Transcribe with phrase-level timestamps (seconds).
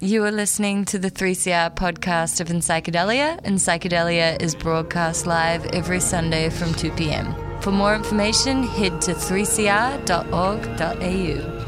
[0.00, 5.98] You are listening to the 3CR podcast of Psychedelia, and Psychedelia is broadcast live every
[5.98, 7.34] Sunday from 2 p.m.
[7.60, 11.67] For more information, head to 3cr.org.au.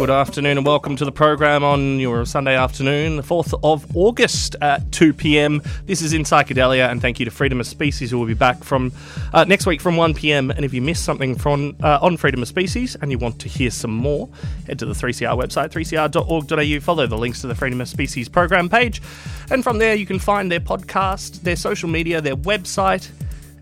[0.00, 4.56] Good afternoon and welcome to the program on your Sunday afternoon, the 4th of August
[4.62, 5.60] at 2 pm.
[5.84, 8.64] This is in Psychedelia, and thank you to Freedom of Species, who will be back
[8.64, 8.92] from
[9.34, 10.50] uh, next week from 1 pm.
[10.52, 13.48] And if you missed something from uh, on Freedom of Species and you want to
[13.50, 14.30] hear some more,
[14.66, 18.70] head to the 3CR website, 3cr.org.au, follow the links to the Freedom of Species program
[18.70, 19.02] page,
[19.50, 23.10] and from there you can find their podcast, their social media, their website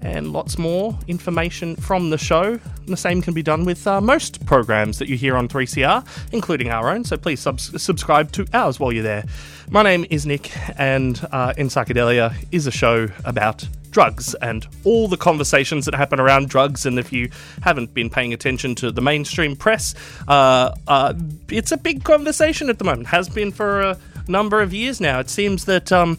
[0.01, 2.43] and lots more information from the show.
[2.43, 6.07] And the same can be done with uh, most programs that you hear on 3CR,
[6.33, 9.25] including our own, so please sub- subscribe to ours while you're there.
[9.71, 15.09] My name is Nick, and uh, In Psychedelia is a show about drugs and all
[15.09, 16.87] the conversations that happen around drugs.
[16.87, 17.31] And if you
[17.63, 19.95] haven't been paying attention to the mainstream press,
[20.29, 21.15] uh, uh
[21.49, 25.19] it's a big conversation at the moment, has been for a number of years now.
[25.19, 25.93] It seems that.
[25.93, 26.19] Um,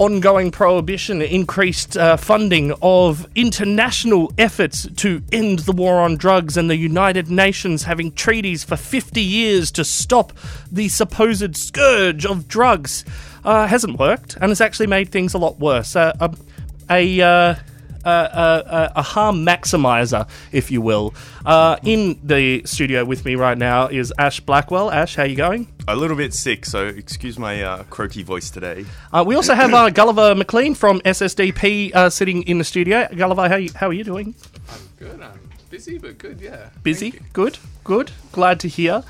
[0.00, 6.70] ongoing prohibition, increased uh, funding of international efforts to end the war on drugs, and
[6.70, 10.32] the United Nations having treaties for 50 years to stop
[10.72, 13.04] the supposed scourge of drugs
[13.44, 15.94] uh, hasn't worked and has actually made things a lot worse.
[15.94, 16.16] Uh,
[16.88, 17.58] a, a
[18.04, 18.62] uh,
[18.94, 21.14] a, a, harm maximizer, if you will.
[21.44, 24.90] Uh, in the studio with me right now is Ash Blackwell.
[24.90, 25.68] Ash, how you going?
[25.88, 28.84] A little bit sick, so excuse my uh, croaky voice today.
[29.12, 33.08] Uh, we also have uh, Gulliver McLean from SSDP uh, sitting in the studio.
[33.14, 34.34] Gulliver, how, you, how are you doing?
[34.70, 35.20] I'm good.
[35.20, 35.40] I'm
[35.70, 36.70] busy, but good, yeah.
[36.82, 37.20] Busy?
[37.32, 38.12] Good, good.
[38.32, 39.04] Glad to hear.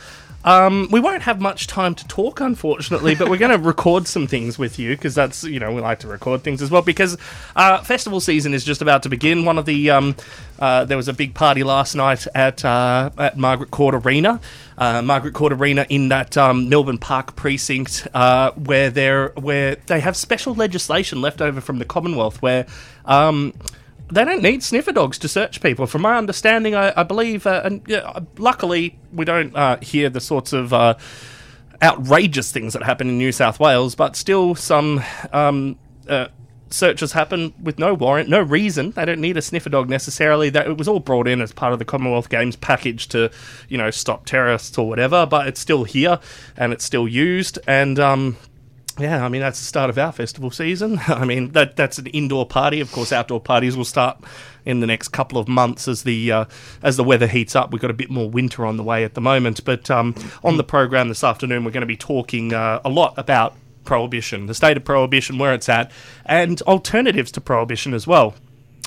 [0.44, 4.26] Um, we won't have much time to talk, unfortunately, but we're going to record some
[4.26, 7.18] things with you because that's you know we like to record things as well because
[7.56, 9.44] uh, festival season is just about to begin.
[9.44, 10.16] One of the um,
[10.58, 14.40] uh, there was a big party last night at uh, at Margaret Court Arena,
[14.78, 20.00] uh, Margaret Court Arena in that um, Melbourne Park precinct uh, where they where they
[20.00, 22.66] have special legislation left over from the Commonwealth where.
[24.12, 25.86] They don't need sniffer dogs to search people.
[25.86, 30.20] From my understanding, I, I believe, uh, and yeah, luckily we don't uh, hear the
[30.20, 30.94] sorts of uh,
[31.82, 35.78] outrageous things that happen in New South Wales, but still some um,
[36.08, 36.28] uh,
[36.70, 38.92] searches happen with no warrant, no reason.
[38.92, 40.50] They don't need a sniffer dog necessarily.
[40.50, 43.30] That it was all brought in as part of the Commonwealth Games package to,
[43.68, 45.26] you know, stop terrorists or whatever.
[45.26, 46.18] But it's still here
[46.56, 48.36] and it's still used, and um,
[48.98, 51.00] yeah, I mean that's the start of our festival season.
[51.08, 52.80] I mean that that's an indoor party.
[52.80, 54.18] Of course, outdoor parties will start
[54.64, 56.44] in the next couple of months as the uh,
[56.82, 57.72] as the weather heats up.
[57.72, 59.64] We've got a bit more winter on the way at the moment.
[59.64, 63.14] But um, on the program this afternoon, we're going to be talking uh, a lot
[63.16, 65.90] about prohibition, the state of prohibition, where it's at,
[66.26, 68.34] and alternatives to prohibition as well.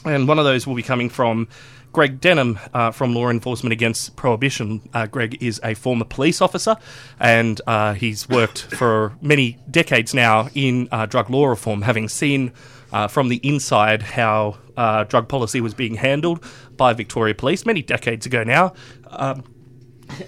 [0.05, 1.47] And one of those will be coming from
[1.93, 4.81] Greg Denham uh, from Law Enforcement Against Prohibition.
[4.93, 6.75] Uh, Greg is a former police officer
[7.19, 12.51] and uh, he's worked for many decades now in uh, drug law reform, having seen
[12.91, 16.43] uh, from the inside how uh, drug policy was being handled
[16.75, 18.73] by Victoria Police many decades ago now.
[19.11, 19.43] Um,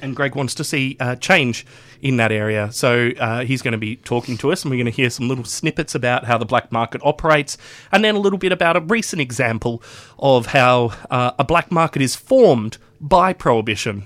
[0.01, 1.65] and Greg wants to see change
[2.01, 2.71] in that area.
[2.71, 5.27] So uh, he's going to be talking to us, and we're going to hear some
[5.27, 7.57] little snippets about how the black market operates,
[7.91, 9.81] and then a little bit about a recent example
[10.19, 14.03] of how uh, a black market is formed by prohibition.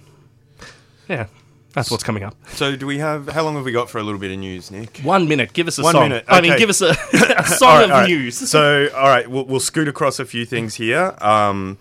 [1.08, 1.28] Yeah.
[1.74, 2.36] That's what's coming up.
[2.50, 3.30] So, do we have?
[3.30, 4.98] How long have we got for a little bit of news, Nick?
[5.00, 5.54] One minute.
[5.54, 6.10] Give us a One song.
[6.10, 6.24] minute.
[6.24, 6.36] Okay.
[6.36, 6.90] I mean, give us a,
[7.38, 8.10] a song right, of right.
[8.10, 8.50] news.
[8.50, 11.16] So, all right, we'll, we'll scoot across a few things here.
[11.22, 11.78] Um,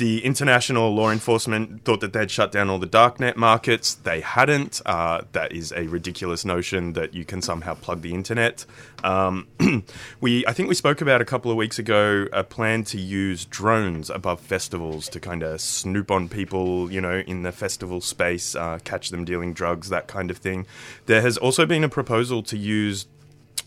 [0.00, 3.94] the international law enforcement thought that they'd shut down all the darknet markets.
[3.94, 4.80] They hadn't.
[4.86, 8.64] Uh, that is a ridiculous notion that you can somehow plug the internet.
[9.04, 9.46] Um,
[10.22, 13.44] we, I think we spoke about a couple of weeks ago a plan to use
[13.44, 18.54] drones above festivals to kind of snoop on people, you know, in the festival space,
[18.54, 20.66] uh, catch them dealing drugs, that kind of thing.
[21.04, 23.06] There has also been a proposal to use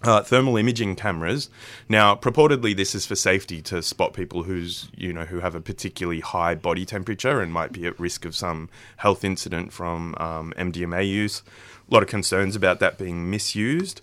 [0.03, 1.49] uh, thermal imaging cameras.
[1.87, 5.61] Now, purportedly, this is for safety to spot people who's you know who have a
[5.61, 10.53] particularly high body temperature and might be at risk of some health incident from um,
[10.57, 11.41] MDMA use.
[11.89, 14.01] A lot of concerns about that being misused.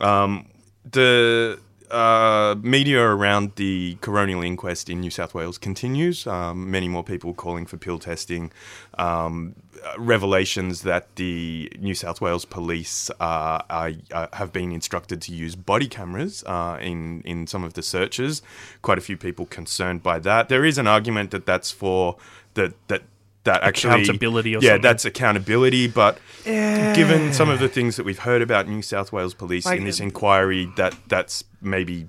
[0.00, 0.46] Um,
[0.90, 1.58] the
[1.90, 6.26] uh, media around the coronial inquest in New South Wales continues.
[6.26, 8.50] Um, many more people calling for pill testing.
[8.98, 9.54] Um,
[9.96, 15.54] revelations that the New South Wales police uh, are, uh, have been instructed to use
[15.54, 18.42] body cameras uh, in in some of the searches.
[18.82, 20.48] Quite a few people concerned by that.
[20.48, 22.16] There is an argument that that's for
[22.54, 23.02] that that
[23.48, 24.54] that actually accountability.
[24.54, 24.82] Or yeah, something.
[24.82, 25.88] that's accountability.
[25.88, 29.78] But given some of the things that we've heard about New South Wales police Like,
[29.78, 32.08] in this inquiry, that that's maybe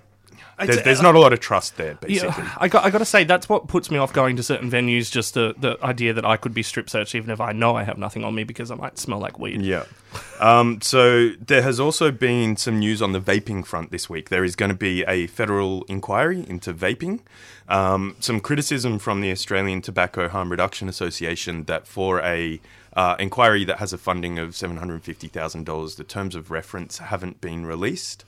[0.66, 2.44] there's, there's not a lot of trust there, basically.
[2.44, 4.70] Yeah, I got I got to say that's what puts me off going to certain
[4.70, 5.12] venues.
[5.12, 7.84] Just the the idea that I could be strip searched even if I know I
[7.84, 9.62] have nothing on me because I might smell like weed.
[9.62, 9.86] Yeah.
[10.40, 14.30] Um, so there has also been some news on the vaping front this week.
[14.30, 17.22] There is going to be a federal inquiry into vaping.
[17.68, 22.60] Um, some criticism from the Australian Tobacco Harm Reduction Association that for a
[22.94, 26.50] uh, inquiry that has a funding of seven hundred fifty thousand dollars, the terms of
[26.50, 28.26] reference haven't been released.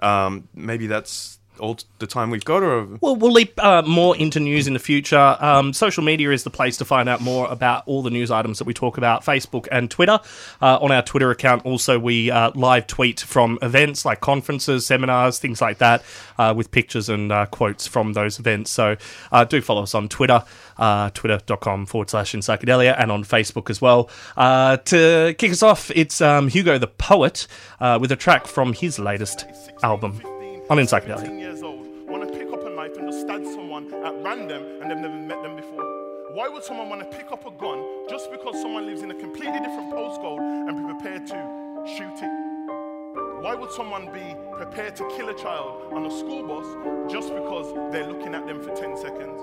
[0.00, 4.40] Um, maybe that's all the time we've got, or Well, we'll leap uh, more into
[4.40, 5.36] news in the future.
[5.40, 8.58] Um, social media is the place to find out more about all the news items
[8.58, 9.24] that we talk about.
[9.24, 10.18] Facebook and Twitter.
[10.60, 15.38] Uh, on our Twitter account, also we uh, live tweet from events like conferences, seminars,
[15.38, 16.02] things like that,
[16.38, 18.70] uh, with pictures and uh, quotes from those events.
[18.70, 18.96] So
[19.32, 20.44] uh, do follow us on Twitter,
[20.76, 24.10] twitter.com forward slash in psychedelia, and on Facebook as well.
[24.36, 27.46] To kick us off, it's um, Hugo the Poet
[27.80, 29.46] with a track from his latest
[29.82, 30.20] album
[30.68, 31.20] on In Psychedelia.
[31.20, 34.64] 15 years old, want to pick up a knife and just stab someone at random
[34.82, 35.84] and they've never met them before?
[36.32, 39.14] Why would someone want to pick up a gun just because someone lives in a
[39.14, 43.42] completely different postcode and be prepared to shoot it?
[43.42, 46.66] Why would someone be prepared to kill a child on a school bus
[47.12, 49.40] just because they're looking at them for 10 seconds?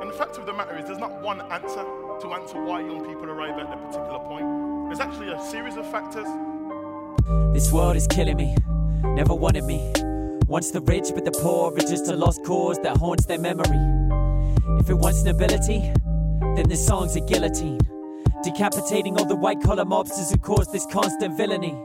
[0.00, 1.84] And the fact of the matter is, there's not one answer
[2.22, 4.88] to answer why young people arrive at that particular point.
[4.88, 6.26] There's actually a series of factors.
[7.52, 8.56] This world is killing me,
[9.02, 9.92] never wanted me.
[10.46, 13.78] Once the rich, but the poor are just a lost cause that haunts their memory.
[14.80, 15.80] If it wants nobility,
[16.56, 17.80] then this song's a guillotine.
[18.42, 21.76] Decapitating all the white collar mobsters who caused this constant villainy.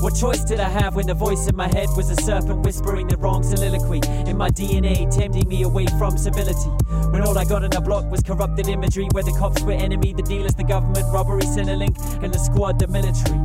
[0.00, 3.08] What choice did I have when the voice in my head was a serpent whispering
[3.08, 6.70] the wrong soliloquy in my DNA, tempting me away from civility?
[7.10, 10.12] When all I got on the block was corrupted imagery, where the cops were enemy,
[10.12, 13.38] the dealers, the government, robbery, Centrelink, and the squad, the military.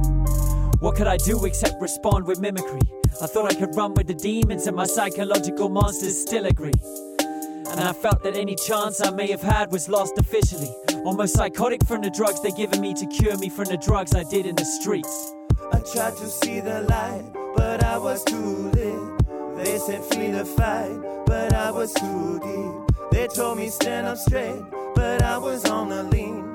[0.83, 2.81] What could I do except respond with mimicry?
[3.21, 6.73] I thought I could run with the demons, and my psychological monsters still agree.
[7.21, 10.67] And I felt that any chance I may have had was lost officially.
[11.05, 14.25] Almost psychotic from the drugs they're giving me to cure me from the drugs I
[14.25, 15.33] did in the streets.
[15.71, 17.23] I tried to see the light,
[17.55, 19.63] but I was too late.
[19.63, 22.97] They said flee the fight, but I was too deep.
[23.09, 24.61] They told me stand up straight,
[24.95, 26.52] but I was on the lean.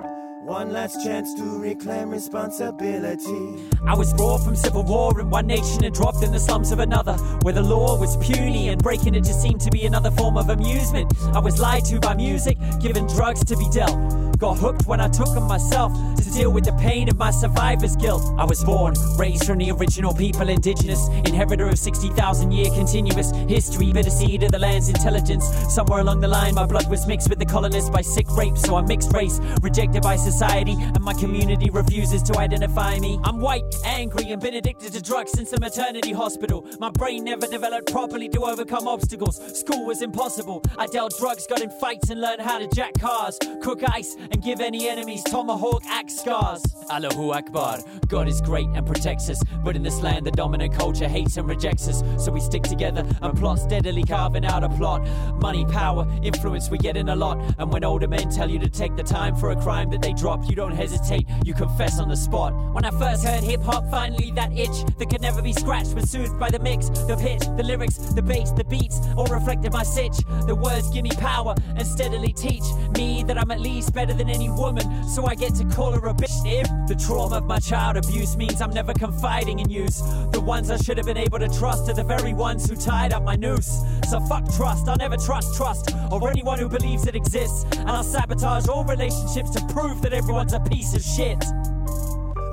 [0.48, 3.68] One last chance to reclaim responsibility.
[3.86, 6.78] I was brought from civil war in one nation and dropped in the slums of
[6.78, 10.38] another, where the law was puny and breaking it just seemed to be another form
[10.38, 11.12] of amusement.
[11.34, 14.27] I was lied to by music, given drugs to be dealt.
[14.38, 17.96] Got hooked when I took them myself to deal with the pain of my survivor's
[17.96, 18.22] guilt.
[18.38, 23.92] I was born, raised from the original people, indigenous, inheritor of 60,000 year continuous history,
[23.92, 25.44] bitter seed of the land's intelligence.
[25.74, 28.76] Somewhere along the line, my blood was mixed with the colonists by sick rape, so
[28.76, 33.18] I'm mixed race, rejected by society, and my community refuses to identify me.
[33.24, 36.64] I'm white, angry, and been addicted to drugs since the maternity hospital.
[36.78, 39.40] My brain never developed properly to overcome obstacles.
[39.58, 40.62] School was impossible.
[40.78, 44.42] I dealt drugs, got in fights, and learned how to jack cars, cook ice, and
[44.42, 46.62] give any enemies tomahawk axe scars.
[46.90, 47.78] Allahu Akbar.
[48.08, 51.48] God is great and protects us, but in this land the dominant culture hates and
[51.48, 52.02] rejects us.
[52.22, 55.06] So we stick together and plot steadily carving out a plot.
[55.40, 57.38] Money, power, influence, we get in a lot.
[57.58, 60.12] And when older men tell you to take the time for a crime that they
[60.12, 62.54] dropped, you don't hesitate, you confess on the spot.
[62.72, 66.10] When I first heard hip hop, finally that itch that could never be scratched was
[66.10, 69.82] soothed by the mix, the pitch, the lyrics, the bass, the beats, all reflected my
[69.82, 70.16] sitch.
[70.46, 72.64] The words give me power and steadily teach
[72.96, 76.06] me that I'm at least better than any woman, so I get to call her
[76.08, 76.28] a bitch.
[76.44, 80.00] If the trauma of my child abuse means I'm never confiding in use,
[80.32, 83.12] the ones I should have been able to trust are the very ones who tied
[83.12, 83.80] up my noose.
[84.10, 88.02] So fuck trust, I'll never trust trust or anyone who believes it exists, and I'll
[88.02, 91.42] sabotage all relationships to prove that everyone's a piece of shit.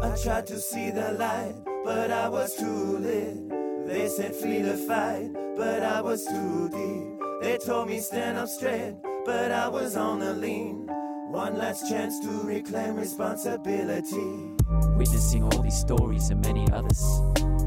[0.04, 3.88] I tried to see the light, but I was too late.
[3.88, 7.42] They said flee the fight, but I was too deep.
[7.42, 8.96] They told me stand up straight,
[9.26, 10.85] but I was on the lean.
[11.28, 14.54] One last chance to reclaim responsibility.
[14.96, 17.04] Witnessing all these stories and many others,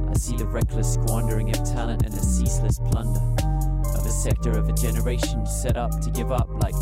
[0.08, 3.20] I see the reckless squandering of talent and the ceaseless plunder
[3.94, 6.74] of a sector of a generation set up to give up like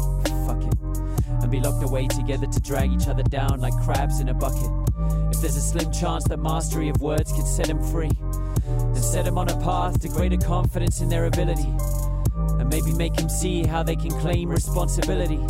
[0.46, 0.74] fuck it
[1.42, 4.70] and be locked away together to drag each other down like crabs in a bucket.
[5.32, 8.10] If there's a slim chance that mastery of words could set them free,
[8.66, 11.74] and set them on a path to greater confidence in their ability,
[12.58, 15.40] and maybe make them see how they can claim responsibility.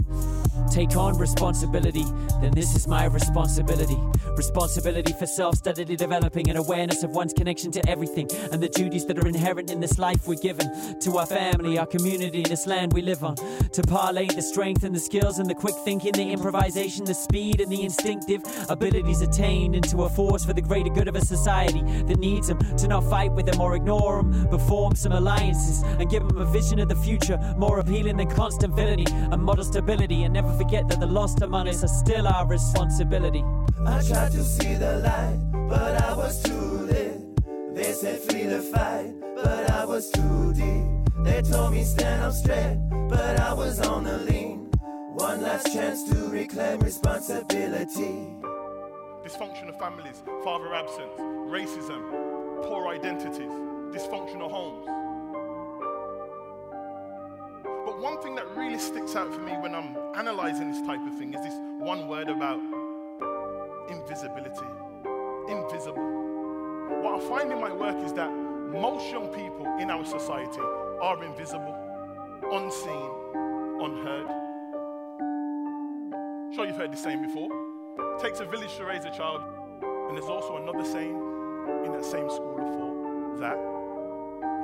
[0.71, 2.05] Take on responsibility,
[2.41, 3.99] then this is my responsibility.
[4.37, 9.07] Responsibility for self steadily developing an awareness of one's connection to everything and the duties
[9.07, 12.93] that are inherent in this life we're given to our family, our community, this land
[12.93, 13.37] we live on.
[13.37, 17.61] To parlay the strength and the skills and the quick thinking, the improvisation, the speed
[17.61, 21.83] and the instinctive abilities attained into a force for the greater good of a society
[22.03, 22.59] that needs them.
[22.77, 26.39] To not fight with them or ignore them, but form some alliances and give them
[26.39, 30.25] a vision of the future more appealing than constant villainy and model stability.
[30.25, 33.45] And never forget that the lost among us are still our responsibility.
[33.85, 37.21] I tried to see the light, but I was too late.
[37.75, 40.85] They said flee the fight, but I was too deep.
[41.25, 44.71] They told me stand up straight, but I was on the lean.
[45.13, 48.33] One last chance to reclaim responsibility.
[49.25, 51.13] Dysfunctional families, father absence,
[51.51, 52.03] racism,
[52.65, 53.53] poor identities,
[53.93, 54.87] dysfunctional homes.
[57.87, 61.17] But one thing that really sticks out for me when I'm analyzing this type of
[61.17, 62.61] thing is this one word about
[63.89, 64.67] invisibility.
[65.49, 66.03] Invisible.
[67.05, 70.61] What I find in my work is that most young people in our society
[71.01, 71.77] are invisible,
[72.51, 73.11] unseen,
[73.81, 74.27] unheard.
[76.57, 77.49] Sure, you've heard this saying before.
[77.99, 79.43] It takes a village to raise a child,
[80.09, 81.17] and there's also another saying
[81.85, 83.57] in that same school of thought that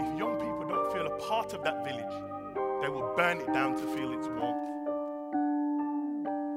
[0.02, 2.31] if young people don't feel a part of that village,
[2.82, 4.58] they will burn it down to feel its warmth.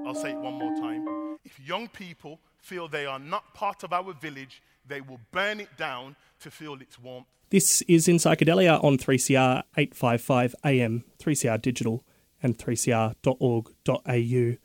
[0.08, 1.38] I'll say it one more time.
[1.46, 5.77] If young people feel they are not part of our village, they will burn it
[5.77, 7.27] down to feel its warmth.
[7.51, 12.03] This is in Psychedelia on 3CR 855 AM, 3CR Digital,
[12.41, 14.58] and 3cr.org.au.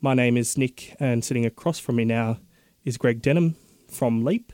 [0.00, 2.38] My name is Nick, and sitting across from me now
[2.84, 3.54] is Greg Denham
[3.88, 4.52] from LEAP,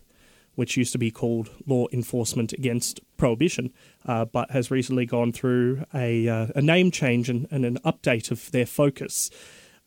[0.54, 3.72] which used to be called Law Enforcement Against Prohibition,
[4.06, 8.30] uh, but has recently gone through a, uh, a name change and, and, an update
[8.30, 9.30] of their focus.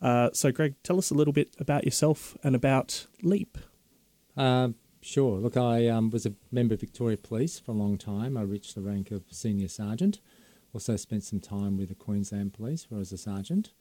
[0.02, 3.58] Uh, so, Greg, tell us a little bit about yourself and about LEAP.
[4.36, 4.70] Uh,
[5.02, 5.40] sure.
[5.40, 8.38] Look, I um, was a member of Victoria Police for a long time.
[8.38, 10.20] I reached the rank of senior sergeant.
[10.74, 13.72] Also spent some time with the Queensland Police where I was a sergeant.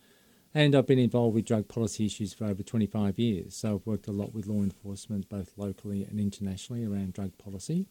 [0.55, 3.57] And I've been involved with drug policy issues for over 25 years.
[3.57, 7.87] So I've worked a lot with law enforcement, both locally and internationally, around drug policy.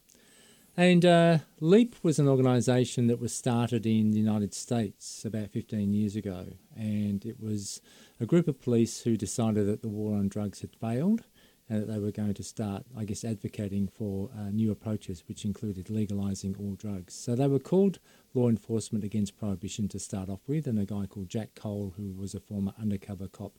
[0.76, 5.92] And uh, LEAP was an organisation that was started in the United States about 15
[5.92, 6.46] years ago.
[6.76, 7.80] And it was
[8.20, 11.24] a group of police who decided that the war on drugs had failed
[11.72, 15.46] and that they were going to start, I guess, advocating for uh, new approaches, which
[15.46, 17.14] included legalising all drugs.
[17.14, 17.98] So they were called
[18.34, 22.12] Law Enforcement Against Prohibition to start off with, and a guy called Jack Cole, who
[22.12, 23.54] was a former undercover cop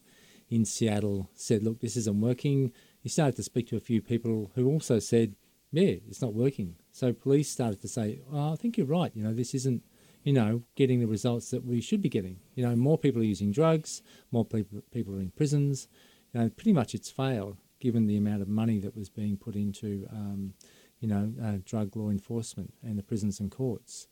[0.48, 2.72] in Seattle, said, Look, this isn't working.
[3.02, 5.36] He started to speak to a few people who also said,
[5.72, 6.76] Yeah, it's not working.
[6.92, 9.12] So police started to say, oh, I think you're right.
[9.16, 9.82] You know, this isn't
[10.24, 12.40] you know, getting the results that we should be getting.
[12.56, 15.88] You know, more people are using drugs, more people people are in prisons.
[16.32, 19.56] You know, pretty much it's failed given the amount of money that was being put
[19.56, 20.54] into, um,
[21.02, 24.08] you know, uh, drug law enforcement and the prisons and courts.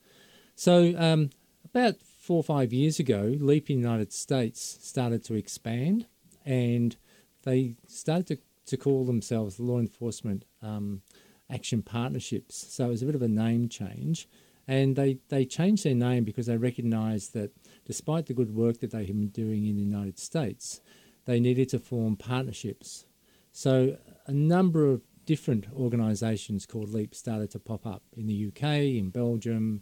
[0.56, 1.30] So um,
[1.63, 6.06] about four or five years ago, Leap United States started to expand,
[6.46, 6.98] and
[7.44, 11.01] they started to, to call themselves Law Enforcement um,
[11.50, 12.74] Action Partnerships.
[12.74, 14.28] So it was a bit of a name change.
[14.68, 17.51] And they, they changed their name because they recognised that
[17.86, 20.82] despite the good work that they had been doing in the United States,
[21.25, 23.06] they needed to form partnerships
[23.51, 28.63] so a number of different organisations called LEAP started to pop up in the UK,
[28.63, 29.81] in Belgium,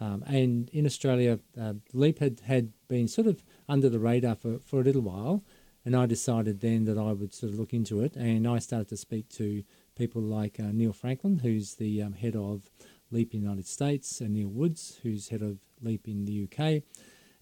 [0.00, 1.38] um, and in Australia.
[1.60, 5.44] Uh, LEAP had, had been sort of under the radar for, for a little while,
[5.84, 8.88] and I decided then that I would sort of look into it, and I started
[8.88, 9.62] to speak to
[9.96, 12.62] people like uh, Neill Franklin, who's the um, head of
[13.10, 16.82] LEAP in the United States, and Neil Woods, who's head of LEAP in the UK.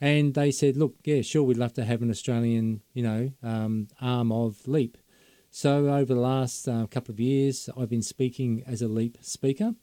[0.01, 3.89] And they said, look, yeah, sure, we'd love to have an Australian, you know, um,
[4.01, 4.97] arm of LEAP.
[5.51, 9.75] So, over the last uh, couple of years, I've been speaking as a LEAP speaker,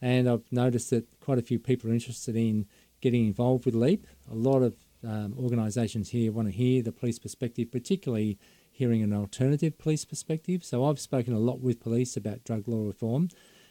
[0.00, 2.66] and I've noticed that quite a few people are interested in
[3.00, 4.06] getting involved with LEAP.
[4.30, 8.38] A lot of um, organisations here want to hear the police perspective, particularly
[8.70, 10.62] hearing an alternative police perspective.
[10.62, 13.30] So, I've spoken a lot with police about drug law reform,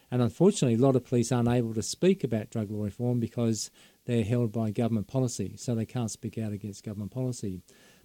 [0.10, 3.70] and unfortunately, a lot of police aren't able to speak about drug law reform because
[4.06, 7.62] they're held by government policy, so they can't speak out against government policy.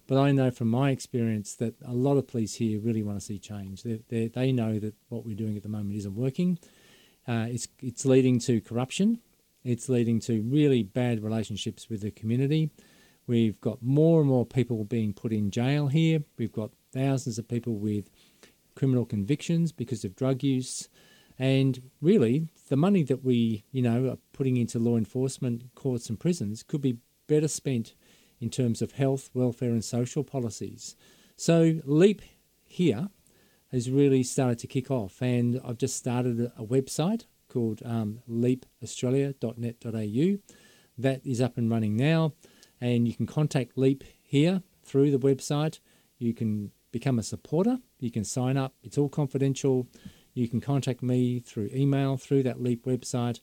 [0.09, 3.23] But I know from my experience that a lot of police here really want to
[3.23, 3.83] see change.
[3.83, 6.57] They, they, they know that what we're doing at the moment isn't working.
[7.27, 9.19] Uh, it's, it's leading to corruption.
[9.63, 12.71] It's leading to really bad relationships with the community.
[13.27, 16.23] We've got more and more people being put in jail here.
[16.39, 18.09] We've got thousands of people with
[18.73, 20.89] criminal convictions because of drug use.
[21.37, 26.19] And really, the money that we, you know, are putting into law enforcement, courts, and
[26.19, 26.97] prisons could be
[27.27, 27.93] better spent
[28.39, 30.95] in terms of health, welfare, and social policies.
[31.35, 32.21] So, LEAP
[32.63, 33.09] here
[33.71, 40.53] has really started to kick off, and I've just started a, website called um, leapaustralia.net.au
[40.97, 42.33] that is up and running now,
[42.81, 45.79] and you can contact LEAP here through the website.
[46.17, 49.87] You can become a supporter, you can sign up, it's all confidential.
[50.33, 53.39] You can contact me through email through that LEAP website.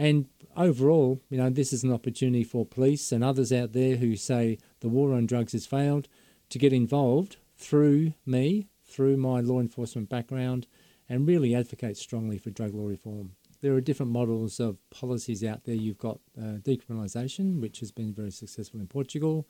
[0.00, 4.16] And overall, you know, this is an opportunity for police and others out there who
[4.16, 6.08] say the war on drugs has failed
[6.48, 10.66] to get involved through me, through my law enforcement background,
[11.06, 13.32] and really advocate strongly for drug law reform.
[13.60, 15.74] There are different models of policies out there.
[15.74, 19.46] You've got uh, decriminalisation, which has been very successful in Portugal.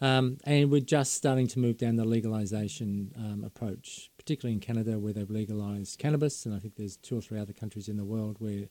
[0.00, 4.98] Um, and we're just starting to move down the legalisation um, approach, particularly in Canada,
[4.98, 8.04] where they've legalised cannabis, and I think there's two or three other countries in the
[8.06, 8.68] world where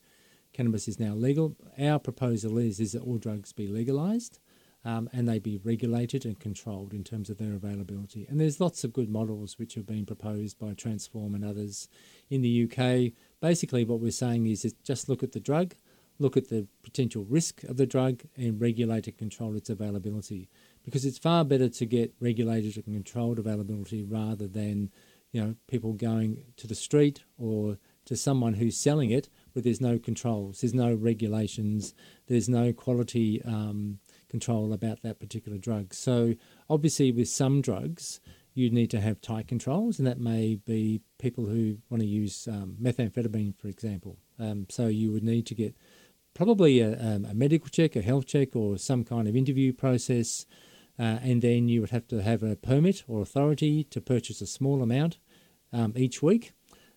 [0.54, 1.56] cannabis is now legal.
[1.80, 4.40] Our proposal is is that all drugs be legalised,
[4.86, 8.26] um, and they be regulated and controlled in terms of their availability.
[8.30, 11.90] And there's lots of good models which have been proposed by Transform and others
[12.30, 13.14] in the UK.
[13.42, 15.76] Basically, what we're saying is, is just look at the drug,
[16.18, 20.50] look at the potential risk of the drug, and regulate and control its availability
[20.84, 24.92] because it's far better to get regulated and controlled availability rather than
[25.32, 29.82] you know people going to the street or to someone who's selling it where there's
[29.82, 31.94] no controls, there's no regulations,
[32.28, 35.94] there's no quality um, control about that particular drug.
[35.94, 36.36] So
[36.70, 38.20] obviously, with some drugs,
[38.54, 42.48] you need to have tight controls, and that may be people who want to use
[42.48, 44.18] um, methamphetamine, for example.
[44.40, 45.76] Um, so you would need to get
[46.34, 50.46] probably a, um, a medical check, a health check, or some kind of interview process
[51.00, 54.48] uh, and then you would have to have a permit or authority to purchase a
[54.48, 55.18] small amount
[55.72, 56.52] um, each week.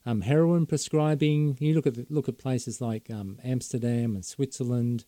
[0.05, 5.05] Um, heroin prescribing, you look at look at places like um, Amsterdam and Switzerland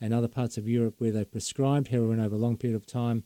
[0.00, 3.24] and other parts of Europe where they prescribe heroin over a long period of time.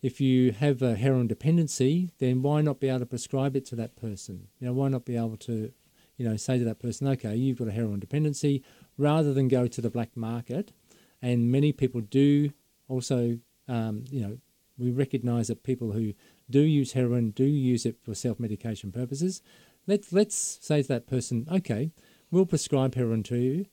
[0.00, 3.76] If you have a heroin dependency, then why not be able to prescribe it to
[3.76, 4.48] that person?
[4.60, 5.72] You know, why not be able to,
[6.16, 8.62] you know, say to that person, okay, you've got a heroin dependency,
[8.96, 10.72] rather than go to the black market.
[11.20, 12.52] And many people do
[12.88, 14.38] also, um, you know,
[14.78, 16.14] we recognise that people who
[16.48, 19.42] do use heroin do use it for self-medication purposes.
[19.86, 21.92] Let's let's say to that person, okay,
[22.30, 23.66] we'll prescribe heroin to you.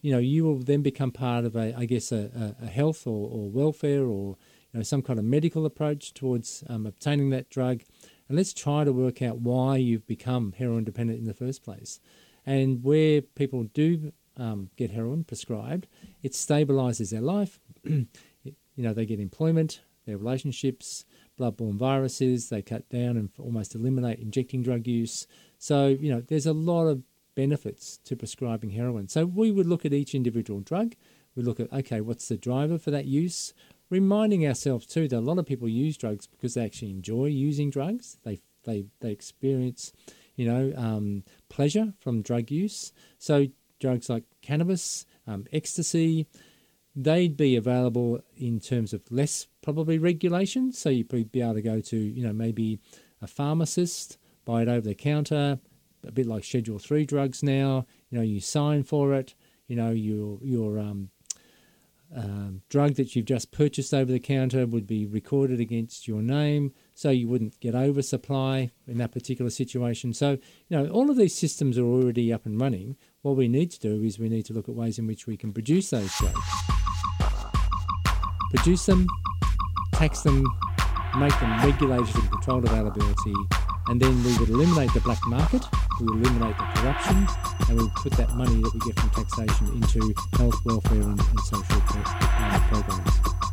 [0.00, 3.28] You know, you will then become part of a, I guess, a, a health or,
[3.28, 4.36] or welfare or
[4.72, 7.82] you know some kind of medical approach towards um, obtaining that drug,
[8.28, 12.00] and let's try to work out why you've become heroin dependent in the first place.
[12.44, 15.86] And where people do um, get heroin prescribed,
[16.22, 17.60] it stabilises their life.
[17.84, 18.06] you
[18.76, 21.04] know, they get employment, their relationships,
[21.38, 22.48] bloodborne viruses.
[22.48, 25.26] They cut down and almost eliminate injecting drug use.
[25.58, 27.02] So, you know, there's a lot of
[27.34, 29.08] benefits to prescribing heroin.
[29.08, 30.94] So we would look at each individual drug.
[31.34, 33.54] We look at, okay, what's the driver for that use?
[33.90, 37.70] Reminding ourselves too that a lot of people use drugs because they actually enjoy using
[37.70, 38.18] drugs.
[38.24, 39.92] They they they experience,
[40.36, 42.92] you know, um, pleasure from drug use.
[43.18, 43.48] So
[43.80, 46.26] drugs like cannabis, um, ecstasy,
[46.94, 50.72] they'd be available in terms of less probably regulation.
[50.72, 52.78] So you'd be able to go to, you know, maybe
[53.20, 55.58] a pharmacist, buy it over the counter,
[56.06, 57.86] a bit like Schedule Three drugs now.
[58.10, 59.34] You know, you sign for it.
[59.68, 61.10] You know, your your um,
[62.14, 66.72] um, drug that you've just purchased over the counter would be recorded against your name,
[66.94, 70.12] so you wouldn't get oversupply in that particular situation.
[70.12, 70.32] So,
[70.68, 72.96] you know, all of these systems are already up and running.
[73.22, 75.36] What we need to do is we need to look at ways in which we
[75.36, 76.72] can produce those drugs
[78.52, 79.06] produce them,
[80.02, 80.44] tax them,
[81.16, 83.34] make them regulated and controlled availability,
[83.86, 85.62] and then we would eliminate the black market,
[86.00, 87.24] we would eliminate the corruption,
[87.68, 91.20] and we would put that money that we get from taxation into health, welfare, and,
[91.20, 93.51] and social uh, programs.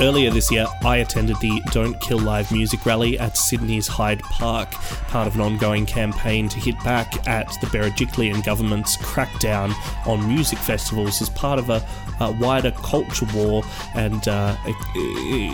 [0.00, 4.72] Earlier this year, I attended the Don't Kill Live music rally at Sydney's Hyde Park,
[4.72, 9.72] part of an ongoing campaign to hit back at the Berejiklian government's crackdown
[10.04, 11.80] on music festivals as part of a,
[12.18, 13.62] a wider culture war
[13.94, 14.56] and uh,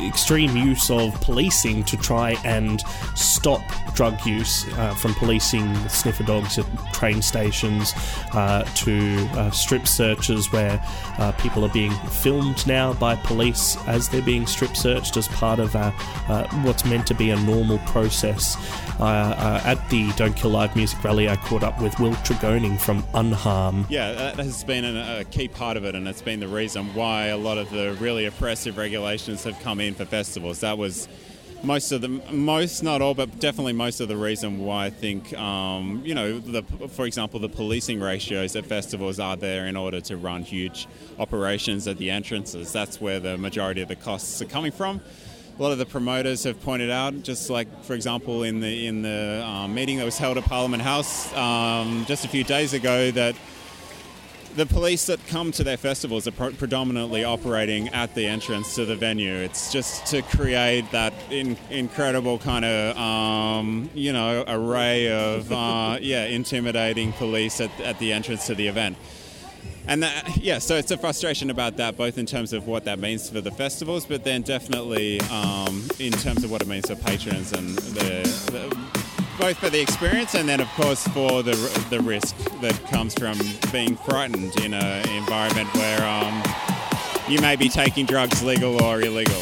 [0.06, 2.80] extreme use of policing to try and
[3.16, 3.60] stop
[3.94, 7.92] drug use uh, from policing sniffer dogs at train stations
[8.32, 10.82] uh, to uh, strip searches where
[11.18, 15.58] uh, people are being filmed now by police as they're being strip searched as part
[15.58, 15.92] of uh,
[16.28, 18.56] uh, what's meant to be a normal process.
[19.00, 22.78] Uh, uh, at the Don't Kill Live music rally, I caught up with Will Tregoning
[22.78, 23.86] from Unharm.
[23.88, 27.26] Yeah, that has been a key part of it, and it's been the reason why
[27.26, 30.60] a lot of the really oppressive regulations have come in for festivals.
[30.60, 31.08] That was
[31.62, 35.36] most of the most not all but definitely most of the reason why I think
[35.38, 40.00] um, you know the for example the policing ratios at festivals are there in order
[40.02, 42.72] to run huge operations at the entrances.
[42.72, 45.00] That's where the majority of the costs are coming from.
[45.58, 49.02] A lot of the promoters have pointed out just like for example in the in
[49.02, 53.10] the um, meeting that was held at Parliament House um, just a few days ago
[53.10, 53.36] that
[54.56, 58.84] the police that come to their festivals are pro- predominantly operating at the entrance to
[58.84, 59.34] the venue.
[59.34, 65.98] It's just to create that in- incredible kind of, um, you know, array of, uh,
[66.02, 68.96] yeah, intimidating police at, at the entrance to the event.
[69.86, 72.98] And that, yeah, so it's a frustration about that, both in terms of what that
[72.98, 76.96] means for the festivals, but then definitely um, in terms of what it means for
[76.96, 78.99] patrons and the, the
[79.40, 81.52] both for the experience and then, of course, for the,
[81.88, 83.38] the risk that comes from
[83.72, 86.42] being frightened in an environment where um,
[87.26, 89.40] you may be taking drugs legal or illegal.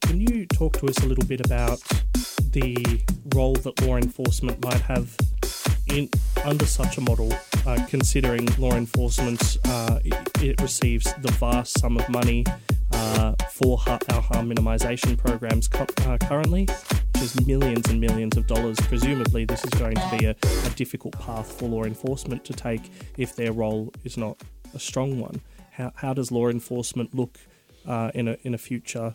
[0.00, 1.78] Can you talk to us a little bit about
[2.52, 3.02] the
[3.34, 5.14] role that law enforcement might have
[5.88, 6.08] in
[6.44, 7.32] under such a model,
[7.66, 9.98] uh, considering law enforcement uh,
[10.42, 12.44] it, receives the vast sum of money
[12.92, 16.66] uh, for ha- our harm minimisation programs co- uh, currently,
[17.14, 18.78] which is millions and millions of dollars.
[18.80, 22.90] Presumably, this is going to be a, a difficult path for law enforcement to take
[23.16, 24.40] if their role is not
[24.74, 25.40] a strong one.
[25.72, 27.38] How, how does law enforcement look
[27.86, 29.14] uh, in a in a future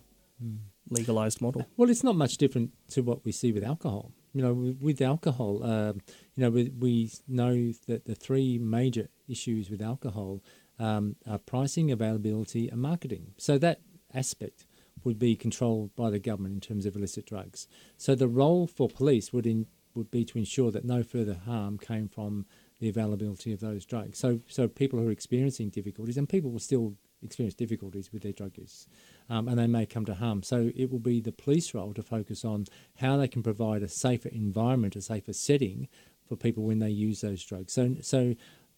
[0.89, 1.65] legalized model?
[1.77, 4.11] Well, it's not much different to what we see with alcohol.
[4.33, 5.93] You know, with alcohol, uh,
[6.35, 10.43] you know, we, we know that the three major issues with alcohol
[10.79, 13.33] um, are pricing, availability, and marketing.
[13.37, 13.81] So that
[14.13, 14.65] aspect
[15.03, 17.67] would be controlled by the government in terms of illicit drugs.
[17.97, 21.77] So the role for police would in, would be to ensure that no further harm
[21.77, 22.45] came from
[22.79, 24.19] the availability of those drugs.
[24.19, 28.33] So so people who are experiencing difficulties, and people will still experience difficulties with their
[28.33, 28.87] drug use,
[29.29, 30.43] um, and they may come to harm.
[30.43, 32.65] So it will be the police role to focus on
[32.97, 35.87] how they can provide a safer environment, a safer setting
[36.27, 37.73] for people when they use those drugs.
[37.73, 38.35] So so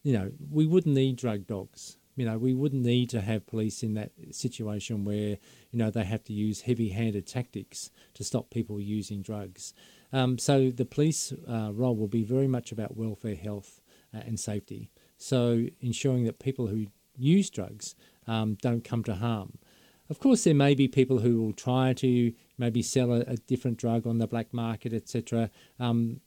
[0.08, 1.98] you know we wouldn't need drug dogs.
[2.16, 5.36] You know we wouldn't need to have police in that situation where
[5.70, 9.74] you know they have to use heavy-handed tactics to stop people using drugs.
[10.10, 13.82] Um, so the police uh, role will be very much about welfare, health,
[14.14, 14.90] uh, and safety.
[15.18, 16.86] So ensuring that people who
[17.18, 17.94] use drugs
[18.26, 19.58] um, don't come to harm.
[20.08, 23.76] Of course, there may be people who will try to maybe sell a, a different
[23.76, 25.50] drug on the black market, etc.
[25.78, 26.20] Um,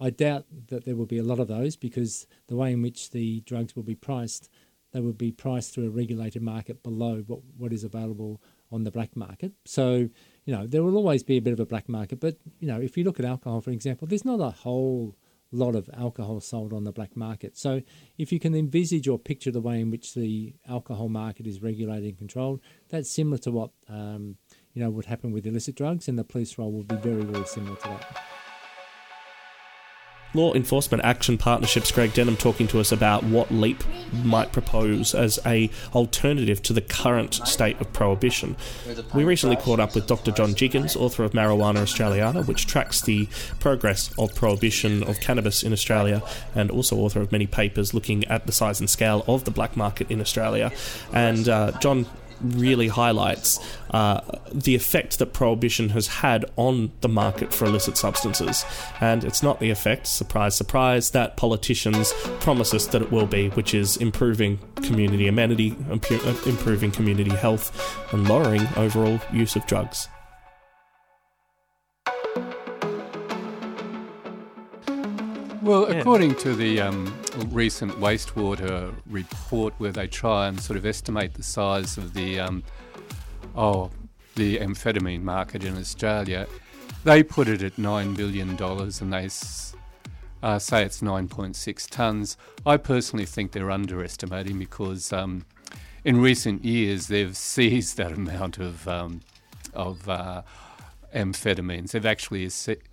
[0.00, 3.10] I doubt that there will be a lot of those because the way in which
[3.10, 4.50] the drugs will be priced,
[4.92, 8.90] they will be priced through a regulated market below what, what is available on the
[8.90, 9.52] black market.
[9.64, 10.08] So,
[10.44, 12.20] you know, there will always be a bit of a black market.
[12.20, 15.16] But, you know, if you look at alcohol, for example, there's not a whole
[15.52, 17.56] lot of alcohol sold on the black market.
[17.56, 17.82] So
[18.18, 22.04] if you can envisage or picture the way in which the alcohol market is regulated
[22.04, 24.36] and controlled, that's similar to what um,
[24.74, 27.46] you know would happen with illicit drugs, and the police role would be very, very
[27.46, 28.35] similar to that.
[30.34, 33.82] Law Enforcement Action Partnerships Greg Denham talking to us about what LEAP
[34.24, 38.56] might propose as a alternative to the current state of prohibition.
[39.14, 40.32] We recently caught up with Dr.
[40.32, 43.28] John Jiggens, author of Marijuana Australiana, which tracks the
[43.60, 46.22] progress of prohibition of cannabis in Australia,
[46.54, 49.76] and also author of many papers looking at the size and scale of the black
[49.76, 50.72] market in Australia.
[51.12, 52.06] And uh, John
[52.40, 53.58] really highlights
[53.90, 54.20] uh,
[54.52, 58.64] the effect that prohibition has had on the market for illicit substances.
[59.00, 63.48] And it's not the effect, surprise, surprise, that politicians promise us that it will be,
[63.50, 67.72] which is improving community amenity, impu- improving community health,
[68.12, 70.08] and lowering overall use of drugs.
[75.62, 77.12] Well, according to the um,
[77.44, 82.62] recent wastewater report, where they try and sort of estimate the size of the um,
[83.54, 83.90] oh
[84.34, 86.46] the amphetamine market in Australia,
[87.04, 89.28] they put it at nine billion dollars, and they
[90.42, 92.36] uh, say it's nine point six tons.
[92.64, 95.46] I personally think they're underestimating because um,
[96.04, 99.20] in recent years they've seized that amount of um,
[99.74, 100.42] of uh,
[101.16, 101.92] amphetamines.
[101.92, 102.50] They've actually,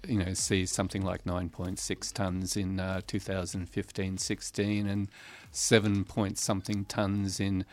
[0.07, 5.09] you know, seized something like 9.6 tons in uh, 2015-16 and
[5.51, 7.65] 7 point something tons in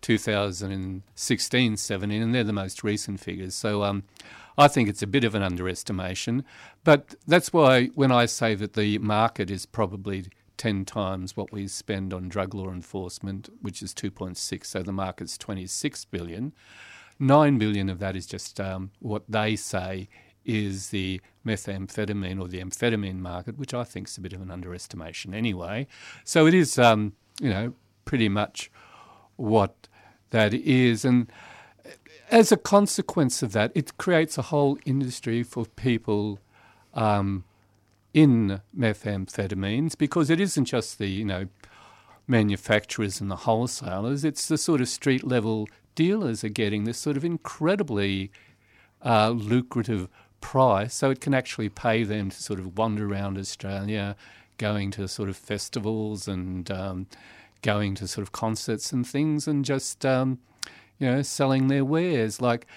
[0.00, 3.54] 2016-17, and they're the most recent figures.
[3.54, 4.04] So um,
[4.56, 6.46] I think it's a bit of an underestimation,
[6.84, 10.24] but that's why when I say that the market is probably
[10.56, 15.36] 10 times what we spend on drug law enforcement, which is 2.6, so the market's
[15.36, 16.54] 26 billion.
[17.18, 20.08] Nine billion of that is just um, what they say
[20.44, 24.50] is the methamphetamine or the amphetamine market, which I think is a bit of an
[24.50, 25.86] underestimation anyway.
[26.24, 28.70] So it is, um, you know, pretty much
[29.36, 29.88] what
[30.30, 31.04] that is.
[31.04, 31.30] And
[32.30, 36.38] as a consequence of that, it creates a whole industry for people
[36.94, 37.44] um,
[38.14, 41.48] in methamphetamines because it isn't just the, you know,
[42.26, 45.66] manufacturers and the wholesalers, it's the sort of street level
[45.98, 48.30] dealers are getting this sort of incredibly
[49.04, 50.08] uh, lucrative
[50.40, 54.14] price, so it can actually pay them to sort of wander around Australia,
[54.58, 57.08] going to sort of festivals and um,
[57.62, 60.38] going to sort of concerts and things, and just um,
[61.00, 62.40] you know selling their wares.
[62.40, 62.68] Like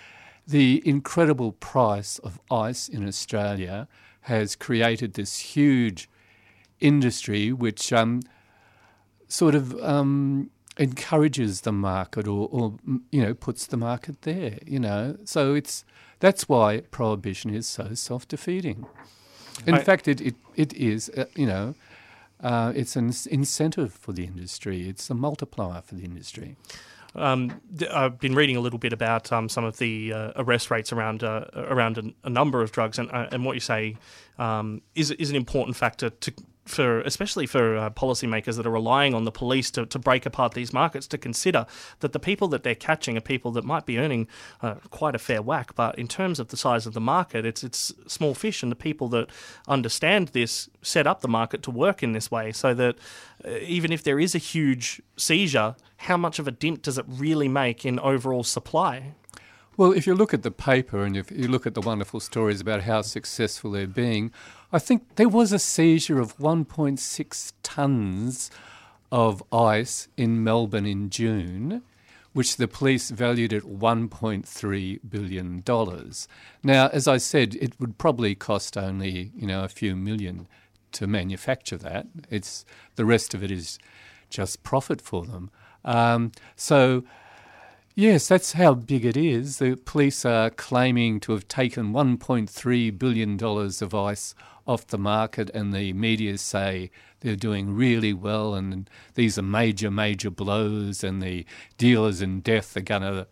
[0.48, 3.88] the incredible price of ice in Australia
[4.22, 6.10] has created this huge
[6.80, 8.22] industry, which um,
[9.28, 12.76] sort of um, encourages the market or, or
[13.12, 14.58] you know puts the market there.
[14.66, 15.84] You know, so it's
[16.20, 18.86] that's why prohibition is so self defeating.
[19.66, 21.76] In I- fact, it it, it is uh, you know.
[22.44, 24.90] Uh, it's an incentive for the industry.
[24.90, 26.56] It's a multiplier for the industry.
[27.14, 30.92] Um, I've been reading a little bit about um, some of the uh, arrest rates
[30.92, 33.98] around uh, around a, a number of drugs, and uh, and what you say
[34.40, 36.34] um, is is an important factor to
[36.66, 40.54] for especially for uh, policymakers that are relying on the police to, to break apart
[40.54, 41.66] these markets to consider
[42.00, 44.28] that the people that they're catching are people that might be earning
[44.62, 47.64] uh, quite a fair whack, but in terms of the size of the market, it's
[47.64, 49.30] it's small fish, and the people that
[49.68, 52.96] understand this set up the market to work in this way, so that
[53.46, 57.06] uh, even if there is a huge seizure, how much of a dent does it
[57.08, 59.14] really make in overall supply?
[59.78, 62.62] Well, if you look at the paper and if you look at the wonderful stories
[62.62, 64.32] about how successful they're being,
[64.74, 68.50] I think there was a seizure of 1.6 tonnes
[69.12, 71.82] of ice in Melbourne in June,
[72.32, 75.64] which the police valued at $1.3 billion.
[76.64, 80.48] Now, as I said, it would probably cost only, you know, a few million
[80.94, 82.08] to manufacture that.
[82.30, 83.78] It's the rest of it is
[84.30, 85.52] just profit for them.
[85.84, 87.04] Um, so
[87.94, 89.58] Yes, that's how big it is.
[89.58, 94.34] The police are claiming to have taken $1.3 billion of ice
[94.68, 99.92] off the market, and the media say they're doing really well, and these are major,
[99.92, 101.46] major blows, and the
[101.78, 103.28] dealers in death are going to,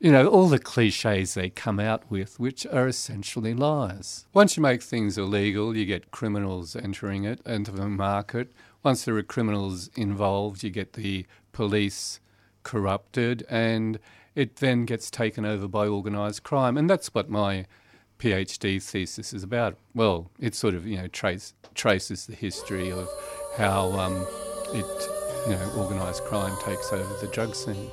[0.00, 4.26] you know, all the cliches they come out with, which are essentially lies.
[4.32, 8.52] Once you make things illegal, you get criminals entering it into the market.
[8.82, 12.20] Once there are criminals involved, you get the police
[12.62, 13.98] corrupted and
[14.34, 16.76] it then gets taken over by organised crime.
[16.76, 17.66] And that's what my
[18.18, 19.76] PhD thesis is about.
[19.94, 23.08] Well, it sort of, you know, trace, traces the history of
[23.56, 24.26] how um,
[24.74, 25.08] it,
[25.46, 27.90] you know, organised crime takes over the drug scene.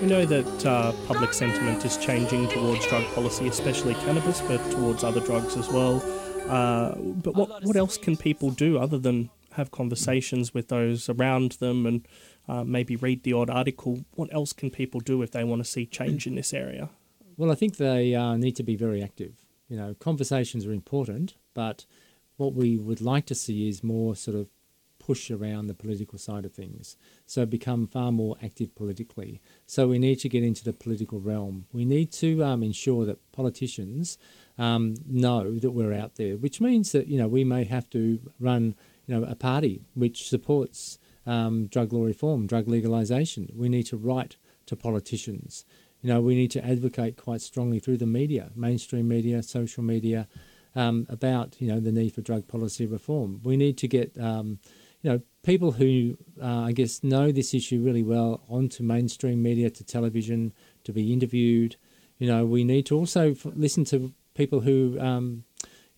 [0.00, 5.04] We know that uh, public sentiment is changing towards drug policy, especially cannabis, but towards
[5.04, 6.02] other drugs as well.
[6.48, 11.52] Uh, but what, what else can people do other than have conversations with those around
[11.52, 12.08] them and
[12.48, 14.04] uh, maybe read the odd article?
[14.14, 16.90] What else can people do if they want to see change in this area?
[17.36, 19.34] Well, I think they uh, need to be very active.
[19.68, 21.86] You know, conversations are important, but
[22.36, 24.48] what we would like to see is more sort of
[24.98, 26.96] push around the political side of things.
[27.26, 29.40] So become far more active politically.
[29.66, 31.66] So we need to get into the political realm.
[31.72, 34.16] We need to um, ensure that politicians
[34.58, 38.20] um, know that we're out there, which means that you know we may have to
[38.38, 38.74] run
[39.12, 43.54] know a party which supports um, drug law reform, drug legalisation.
[43.54, 45.64] We need to write to politicians.
[46.02, 50.26] You know, we need to advocate quite strongly through the media, mainstream media, social media,
[50.74, 53.40] um, about you know the need for drug policy reform.
[53.44, 54.58] We need to get um,
[55.02, 59.70] you know people who uh, I guess know this issue really well onto mainstream media,
[59.70, 60.52] to television,
[60.84, 61.76] to be interviewed.
[62.18, 65.44] You know, we need to also f- listen to people who um,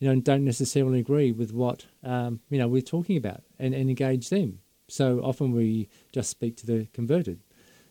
[0.04, 3.88] you know don't necessarily agree with what um, you know we're talking about and, and
[3.88, 4.58] engage them.
[4.86, 7.40] So often we just speak to the converted.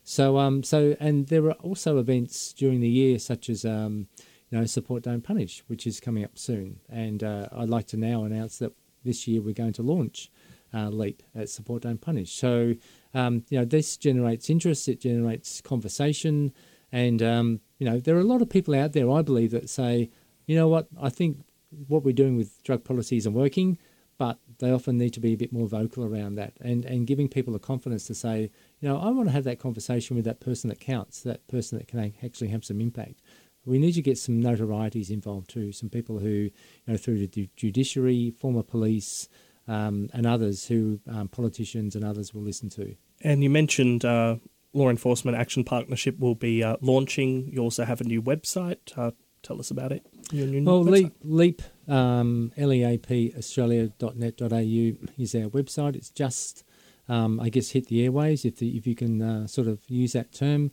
[0.03, 4.09] So um so and there are also events during the year such as um
[4.51, 7.97] you know support don't punish which is coming up soon and uh, I'd like to
[7.97, 8.73] now announce that
[9.03, 10.29] this year we're going to launch
[10.71, 12.31] uh, LEAP at support don't punish.
[12.31, 12.75] So
[13.15, 16.53] um you know this generates interest, it generates conversation,
[16.91, 19.67] and um you know there are a lot of people out there I believe that
[19.67, 20.11] say
[20.45, 21.39] you know what I think
[21.87, 23.77] what we're doing with drug policy isn't working
[24.17, 27.27] but they often need to be a bit more vocal around that and, and giving
[27.27, 30.39] people the confidence to say, you know, I want to have that conversation with that
[30.39, 33.21] person that counts, that person that can actually have some impact.
[33.65, 36.51] We need to get some notorieties involved too, some people who, you
[36.87, 39.29] know, through the judiciary, former police,
[39.67, 42.95] um, and others who um, politicians and others will listen to.
[43.21, 44.37] And you mentioned uh,
[44.73, 47.47] Law Enforcement Action Partnership will be uh, launching.
[47.51, 48.97] You also have a new website.
[48.97, 49.11] Uh,
[49.43, 50.05] tell us about it.
[50.31, 50.91] Your new Well, website.
[50.91, 55.95] Leap, Leap um, L-E-A-P, australia.net.au is our website.
[55.95, 56.63] It's just,
[57.07, 60.13] um, I guess, hit the airways, if, the, if you can uh, sort of use
[60.13, 60.71] that term.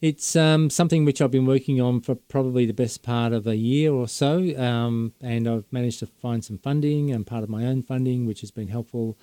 [0.00, 3.56] It's um, something which I've been working on for probably the best part of a
[3.56, 7.64] year or so, um, and I've managed to find some funding and part of my
[7.66, 9.18] own funding, which has been helpful.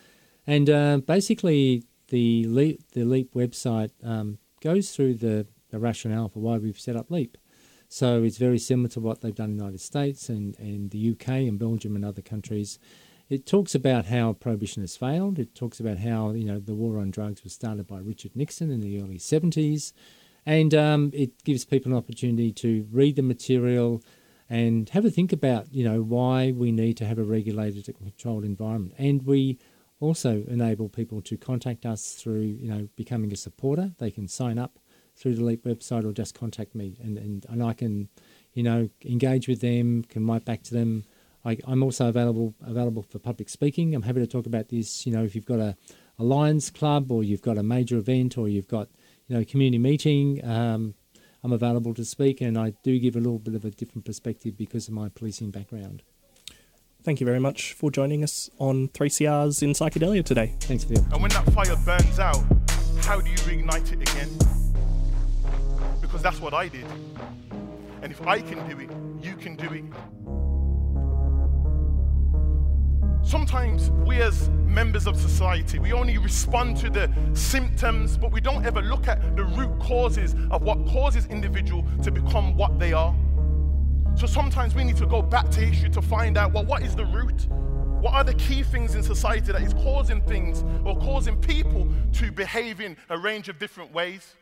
[0.46, 6.40] And uh, basically, the Leap, the Leap website um, goes through the, the rationale for
[6.40, 7.38] why we've set up Leap.
[7.96, 11.12] So it's very similar to what they've done in the United States and, and the
[11.12, 12.78] UK and Belgium and other countries.
[13.30, 15.40] It talks about how prohibition has failed.
[15.40, 18.70] It talks about how you know the war on drugs was started by Richard Nixon
[18.70, 19.94] in the early 70s,
[20.46, 24.04] and um, it gives people an opportunity to read the material
[24.50, 27.98] and have a think about you know why we need to have a regulated and
[27.98, 28.94] controlled environment.
[28.98, 29.58] And we
[30.02, 33.94] also enable people to contact us through you know becoming a supporter.
[34.00, 34.80] They can sign up
[35.16, 38.10] through the Leap website or just contact me, and, and, and I can,
[38.54, 41.06] you know, engage with them, can write back to them.
[41.44, 43.94] I, I'm also available available for public speaking.
[43.94, 45.06] I'm happy to talk about this.
[45.06, 45.78] You know, if you've got a,
[46.18, 48.90] a Lions Club or you've got a major event or you've got,
[49.28, 50.96] you know, a community meeting, um,
[51.44, 54.58] I'm available to speak, and I do give a little bit of a different perspective
[54.58, 56.02] because of my policing background.
[57.04, 60.56] Thank you very much for joining us on 3CR's in Psychedelia today.
[60.62, 62.44] Thanks for the And when that fire burns out,
[63.02, 64.55] how do you reignite it again?
[66.16, 66.86] Because that's what I did.
[68.02, 68.90] And if I can do it,
[69.22, 69.84] you can do it.
[73.22, 78.66] Sometimes we as members of society, we only respond to the symptoms, but we don't
[78.66, 83.14] ever look at the root causes of what causes individual to become what they are.
[84.16, 86.96] So sometimes we need to go back to history to find out, well, what is
[86.96, 87.48] the root?
[88.00, 92.32] What are the key things in society that is causing things or causing people to
[92.32, 94.34] behave in a range of different ways?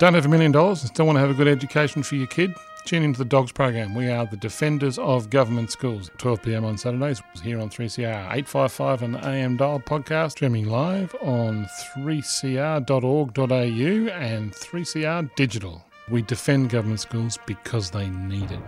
[0.00, 2.26] Don't have a million dollars and still want to have a good education for your
[2.26, 2.54] kid?
[2.86, 3.94] Tune into the Dogs program.
[3.94, 6.10] We are the defenders of government schools.
[6.16, 6.64] 12 p.m.
[6.64, 11.66] on Saturdays here on 3CR 855 and AM dial podcast, streaming live on
[11.98, 15.84] 3cr.org.au and 3CR digital.
[16.10, 18.60] We defend government schools because they need it.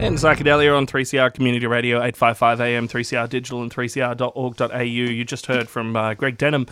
[0.00, 4.80] And Psychedelia on 3CR Community Radio, 855 AM, 3CR Digital, and 3cr.org.au.
[4.80, 6.64] You just heard from uh, Greg Denham.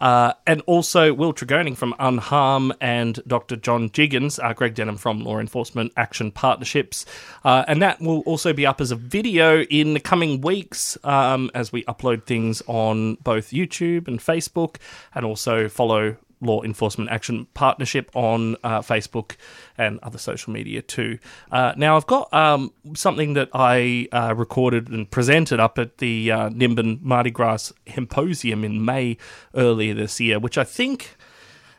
[0.00, 3.56] Uh, and also Will Tregoning from Unharm and Dr.
[3.56, 7.06] John Jiggens, uh, Greg Denham from Law Enforcement Action Partnerships.
[7.44, 11.50] Uh, and that will also be up as a video in the coming weeks um,
[11.54, 14.76] as we upload things on both YouTube and Facebook,
[15.14, 19.36] and also follow Law Enforcement Action Partnership on uh, Facebook
[19.76, 21.18] and other social media too.
[21.50, 26.30] Uh, now, I've got um, something that I uh, recorded and presented up at the
[26.30, 29.16] uh, Nimbin MardiGrass Symposium in May
[29.54, 31.16] earlier this year, which I think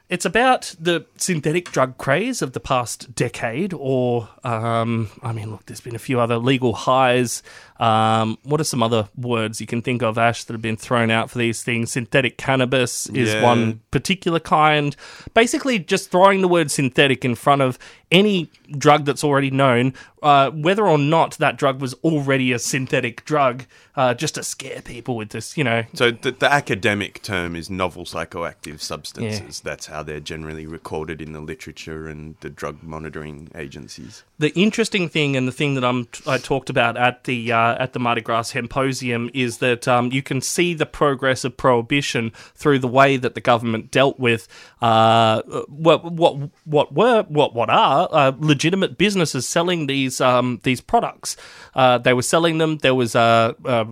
[0.08, 5.65] it's about the synthetic drug craze of the past decade, or, um, I mean, look,
[5.65, 7.41] there's been a few other legal highs.
[7.77, 11.11] Um, what are some other words you can think of, Ash, that have been thrown
[11.11, 11.91] out for these things?
[11.91, 13.43] Synthetic cannabis is Yeah.
[13.43, 14.95] one particular kind.
[15.33, 17.77] Basically, just throwing the word synthetic in front of
[18.11, 23.25] any drug that's already known, uh, whether or not that drug was already a synthetic
[23.25, 25.83] drug, uh, just to scare people with this, you know.
[25.93, 29.59] So the, the academic term is novel psychoactive substances.
[29.59, 34.23] That's how they're generally recorded in the literature and the drug monitoring agencies.
[34.38, 37.93] the interesting thing and the thing that I'm I talked about at the uh, at
[37.93, 42.88] the MardiGrass Symposium is that um, you can see the progress of prohibition through the
[42.88, 44.47] way that the government dealt with
[44.82, 50.82] uh, what what what were what what are uh, legitimate businesses selling these um, these
[50.82, 51.36] products.
[51.73, 52.78] Uh, they were selling them.
[52.78, 53.86] There was uh, uh,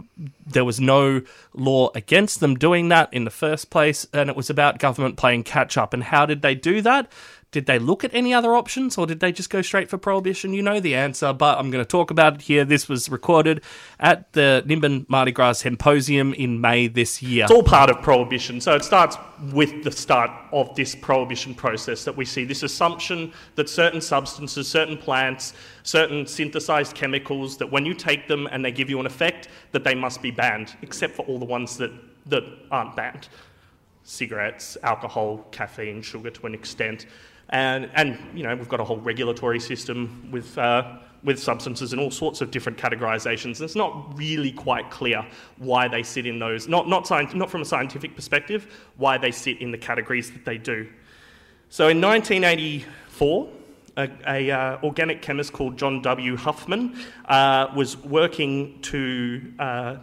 [0.45, 1.21] there was no
[1.53, 5.43] law against them doing that in the first place, and it was about government playing
[5.43, 5.93] catch up.
[5.93, 7.11] And how did they do that?
[7.53, 10.53] Did they look at any other options or did they just go straight for prohibition?
[10.53, 12.65] You know the answer, but I'm going to talk about it here.
[12.65, 13.63] This was recorded
[13.99, 17.43] at the Nimbin MardiGrass Symposium in May this year.
[17.43, 18.59] It's all part of prohibition.
[18.59, 19.17] So it starts
[19.51, 24.67] with the start of this prohibition process that we see this assumption that certain substances,
[24.67, 29.05] certain plants, certain synthesized chemicals, that when you take them and they give you an
[29.05, 31.91] effect, that they must be banned, except for all the ones that,
[32.25, 33.27] that aren't banned
[34.03, 37.05] cigarettes, alcohol, caffeine, sugar to an extent.
[37.53, 42.01] And, and you know, we've got a whole regulatory system with, uh, with substances and
[42.01, 43.61] all sorts of different categorizations.
[43.61, 45.23] It's not really quite clear
[45.59, 49.29] why they sit in those, not, not, scien- not from a scientific perspective, why they
[49.29, 50.89] sit in the categories that they do.
[51.69, 53.49] So in 1984,
[53.97, 56.35] a, a uh, organic chemist called John W.
[56.35, 59.95] Huffman uh, was working to uh,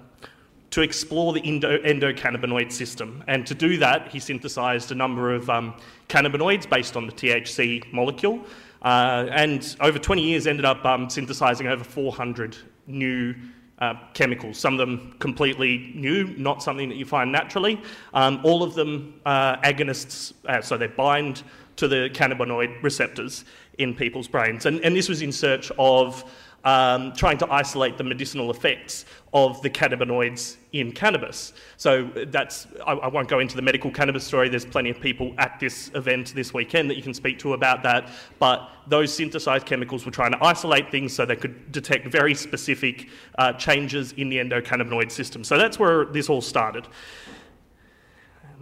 [0.71, 3.25] to explore the endo- endocannabinoid system.
[3.27, 5.75] And to do that, he synthesized a number of um,
[6.09, 8.45] cannabinoids based on the THC molecule.
[8.83, 12.57] Uh, and over 20 years, ended up um, synthesizing over 400
[12.87, 13.35] new
[13.81, 17.81] uh, chemicals, some of them completely new, not something that you find naturally.
[18.13, 21.43] Um, all of them uh, agonists, uh, so they bind
[21.77, 23.45] to the cannabinoid receptors
[23.79, 24.67] in people's brains.
[24.67, 26.31] And, and this was in search of
[26.65, 31.53] um, trying to isolate the medicinal effects of the cannabinoids in cannabis.
[31.77, 34.49] So that's, I, I, won't go into the medical cannabis story.
[34.49, 37.83] There's plenty of people at this event this weekend that you can speak to about
[37.85, 38.11] that.
[38.39, 43.09] But those synthesized chemicals were trying to isolate things so they could detect very specific
[43.39, 45.45] uh, changes in the endocannabinoid system.
[45.45, 46.87] So that's where this all started.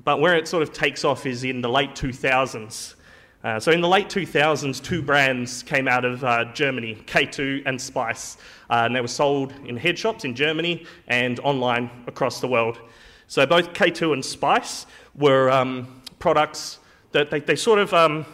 [0.04, 2.94] But where it sort of takes off is in the late 2000s.
[3.44, 7.80] Uh, so in the late 2000s, two brands came out of uh, Germany, K2 and
[7.80, 8.36] Spice,
[8.68, 12.80] uh, and they were sold in head shops in Germany and online across the world.
[13.28, 16.78] So both K2 and Spice were um, products
[17.12, 18.26] that they, they sort of um,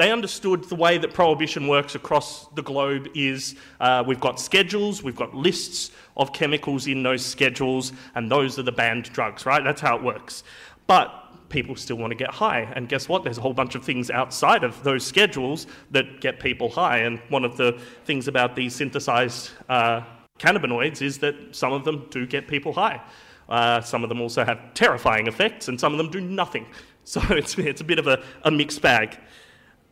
[0.00, 5.02] they understood the way that prohibition works across the globe is uh, we've got schedules,
[5.02, 9.62] we've got lists of chemicals in those schedules, and those are the banned drugs, right?
[9.62, 10.42] That's how it works.
[10.86, 11.19] But
[11.50, 12.60] people still want to get high.
[12.74, 13.24] And guess what?
[13.24, 16.98] There's a whole bunch of things outside of those schedules that get people high.
[16.98, 20.02] And one of the things about these synthesized uh,
[20.38, 23.02] cannabinoids is that some of them do get people high.
[23.48, 26.66] Uh, some of them also have terrifying effects, and some of them do nothing.
[27.02, 29.18] So it's, it's a bit of a, a mixed bag.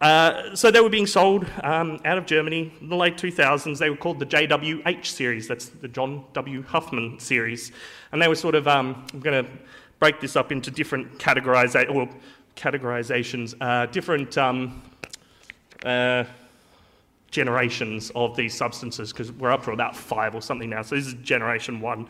[0.00, 3.78] Uh, so they were being sold um, out of Germany in the late 2000s.
[3.78, 5.48] They were called the JWH series.
[5.48, 6.62] That's the John W.
[6.62, 7.72] Huffman series.
[8.12, 9.50] And they were sort of, um, I'm going to
[9.98, 12.08] break this up into different categoriza- or
[12.56, 14.82] categorizations, uh, different um,
[15.84, 16.24] uh,
[17.30, 20.82] generations of these substances, because we're up to about five or something now.
[20.82, 22.08] So this is generation one.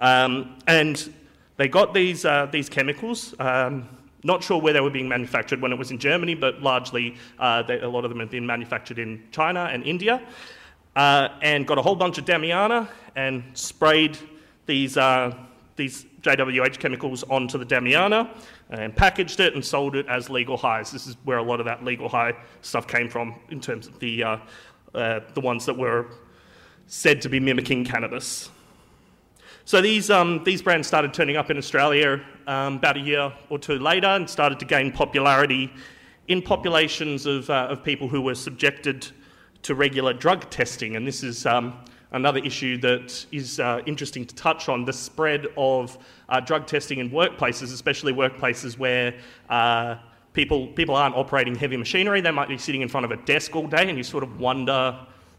[0.00, 1.12] Um, and
[1.56, 3.34] they got these, uh, these chemicals.
[3.38, 3.88] Um,
[4.24, 7.62] not sure where they were being manufactured when it was in Germany, but largely uh,
[7.62, 10.20] they, a lot of them have been manufactured in China and India.
[10.96, 14.18] Uh, and got a whole bunch of Damiana and sprayed
[14.66, 15.32] these, uh,
[15.76, 18.28] these JWH chemicals onto the Damiana
[18.70, 20.90] and packaged it and sold it as legal highs.
[20.90, 23.98] This is where a lot of that legal high stuff came from in terms of
[24.00, 24.38] the, uh,
[24.94, 26.06] uh, the ones that were
[26.86, 28.50] said to be mimicking cannabis.
[29.64, 33.58] So these, um, these brands started turning up in Australia um, about a year or
[33.58, 35.70] two later and started to gain popularity
[36.28, 39.06] in populations of, uh, of people who were subjected
[39.62, 40.96] to regular drug testing.
[40.96, 45.46] And this is um, another issue that is uh, interesting to touch on the spread
[45.56, 45.98] of
[46.28, 49.14] uh, drug testing in workplaces, especially workplaces where
[49.50, 49.96] uh,
[50.32, 52.20] people, people aren't operating heavy machinery.
[52.20, 54.40] They might be sitting in front of a desk all day, and you sort of
[54.40, 54.98] wonder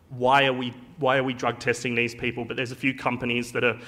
[0.10, 2.46] why are we, why are we drug testing these people?
[2.46, 3.80] But there's a few companies that are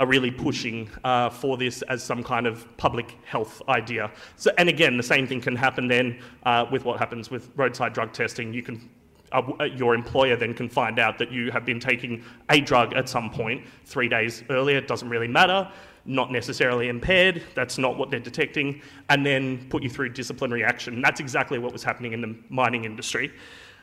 [0.00, 4.10] are really pushing uh, for this as some kind of public health idea.
[4.36, 7.92] So, and again, the same thing can happen then uh, with what happens with roadside
[7.92, 8.54] drug testing.
[8.54, 8.88] You can
[9.32, 13.08] uh, your employer then can find out that you have been taking a drug at
[13.08, 14.78] some point three days earlier.
[14.78, 15.70] It doesn't really matter.
[16.04, 17.42] Not necessarily impaired.
[17.54, 21.02] That's not what they're detecting, and then put you through disciplinary action.
[21.02, 23.32] That's exactly what was happening in the mining industry.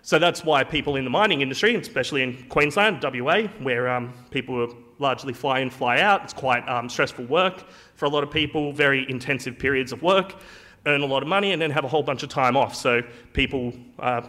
[0.02, 4.62] So that's why people in the mining industry, especially in Queensland, WA, where um, people
[4.62, 7.64] are largely fly in, fly out, it's quite um, stressful work
[7.95, 10.36] for a lot of people, very intensive periods of work,
[10.86, 12.74] earn a lot of money, and then have a whole bunch of time off.
[12.74, 13.02] So
[13.34, 14.22] people uh,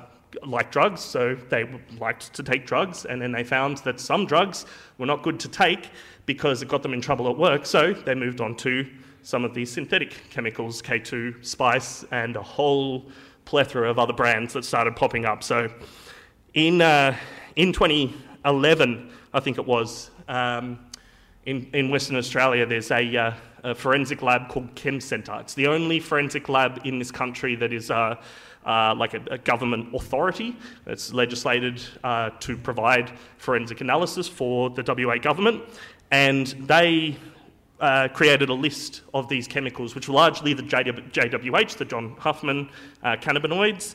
[0.46, 1.68] like drugs, so they
[1.98, 4.66] liked to take drugs, and then they found that some drugs
[4.98, 5.90] were not good to take
[6.26, 8.86] because it got them in trouble at work, so they moved on to
[9.22, 13.06] some of these synthetic chemicals, K2, Spice, and a whole
[13.44, 15.42] plethora of other brands that started popping up.
[15.42, 15.70] So
[16.54, 17.16] in, uh,
[17.56, 20.78] in 2011, I think it was, um,
[21.46, 23.32] in, in Western Australia, there's a, uh,
[23.64, 25.38] a, forensic lab called Chem Centre.
[25.40, 28.16] It's the only forensic lab in this country that is uh,
[28.64, 34.82] uh, like a, a, government authority that's legislated uh, to provide forensic analysis for the
[34.82, 35.62] WA government.
[36.10, 37.16] And they
[37.80, 42.68] uh, created a list of these chemicals, which were largely the JWH, the John Huffman
[43.02, 43.94] uh, cannabinoids,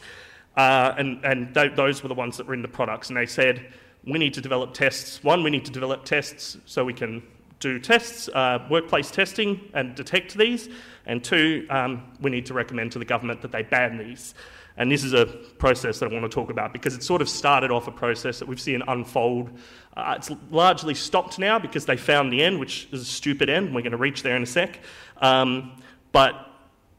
[0.56, 3.10] uh, and, and th- those were the ones that were in the products.
[3.10, 3.74] And they said,
[4.06, 5.24] we need to develop tests.
[5.24, 7.24] One, we need to develop tests so we can
[7.64, 10.70] do tests, uh, workplace testing, and detect these.
[11.06, 14.36] And two, um, we need to recommend to the government that they ban these.
[14.76, 17.30] And this is a process that I want to talk about because it sort of
[17.30, 19.52] started off a process that we've seen unfold.
[19.96, 23.74] Uh, it's largely stopped now because they found the end, which is a stupid end.
[23.74, 24.80] We're going to reach there in a sec.
[25.22, 26.48] Um, but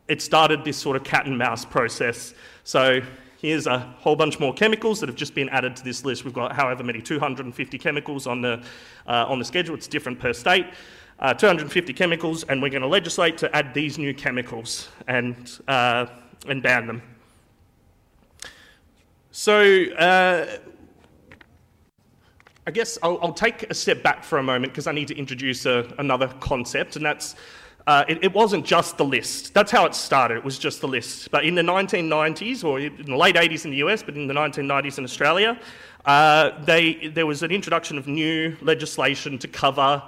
[0.08, 2.34] it started this sort of cat and mouse process.
[2.62, 3.00] So
[3.44, 6.24] here's a whole bunch more chemicals that have just been added to this list.
[6.24, 8.62] We've got however many 250 chemicals on the,
[9.06, 10.66] uh, on the schedule, it's different per state.
[11.18, 16.06] Uh, 250 chemicals, and we're going to legislate to add these new chemicals and, uh,
[16.48, 17.02] and ban them.
[19.30, 20.46] So, uh,
[22.66, 25.16] I guess I'll, I'll, take a step back for a moment because I need to
[25.18, 27.36] introduce a, another concept, and that's
[27.86, 29.52] uh, it, it, wasn't just the list.
[29.52, 30.38] That's how it started.
[30.38, 31.30] It was just the list.
[31.30, 34.34] But in the 1990s, or in the late 80s in the US, but in the
[34.34, 35.60] 1990s in Australia,
[36.06, 40.02] uh, they, there was an introduction of new legislation to cover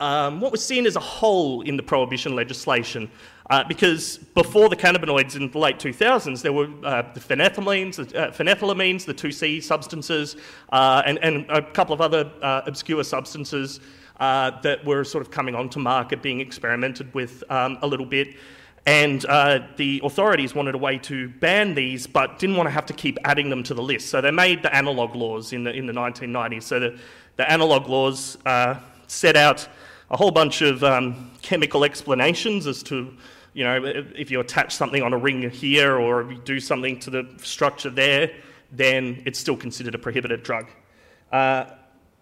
[0.00, 3.10] um, what was seen as a hole in the prohibition legislation.
[3.50, 8.30] Uh, because before the cannabinoids in the late 2000s, there were uh, the phenethylamines, uh,
[8.30, 10.36] phenethylamines, the 2C substances,
[10.72, 13.80] uh, and, and, a couple of other uh, obscure substances
[14.20, 18.36] uh, that were sort of coming onto market, being experimented with um, a little bit.
[18.86, 22.92] And the authorities wanted a way to ban these, but didn't want to have to
[22.92, 24.10] keep adding them to the list.
[24.10, 26.62] So they made the analogue laws in the, in the 1990s.
[26.64, 26.98] So the,
[27.36, 28.36] the analogue laws
[29.06, 29.66] set out
[30.10, 33.16] a whole bunch of um, chemical explanations as to
[33.54, 37.10] you know, if you attach something on a ring here or you do something to
[37.10, 38.32] the structure there,
[38.72, 40.66] then it's still considered a prohibited drug.
[41.30, 41.66] Uh,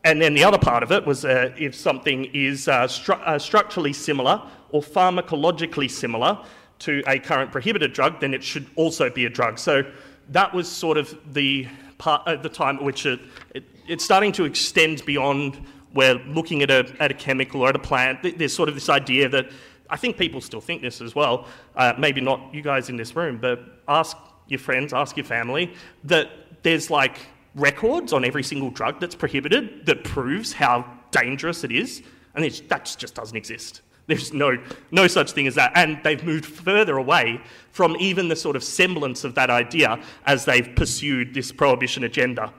[0.04, 3.38] and then the other part of it was uh, if something is uh, stru- uh,
[3.38, 6.38] structurally similar or pharmacologically similar
[6.80, 9.58] to a current prohibited drug, then it should also be a drug.
[9.58, 9.84] So
[10.30, 13.20] that was sort of the part at the time at which it,
[13.54, 17.76] it, it's starting to extend beyond where looking at a, at a chemical or at
[17.76, 18.38] a plant.
[18.38, 19.50] There's sort of this idea that
[19.88, 21.46] I think people still think this as well.
[21.76, 24.16] Uh, maybe not you guys in this room, but ask
[24.48, 25.74] your friends, ask your family
[26.04, 26.30] that
[26.62, 27.18] there's like
[27.54, 32.02] records on every single drug that's prohibited that proves how dangerous it is,
[32.34, 33.82] and that just doesn't exist.
[34.06, 34.58] There's no,
[34.90, 35.72] no such thing as that.
[35.74, 37.40] And they've moved further away
[37.70, 42.52] from even the sort of semblance of that idea as they've pursued this prohibition agenda.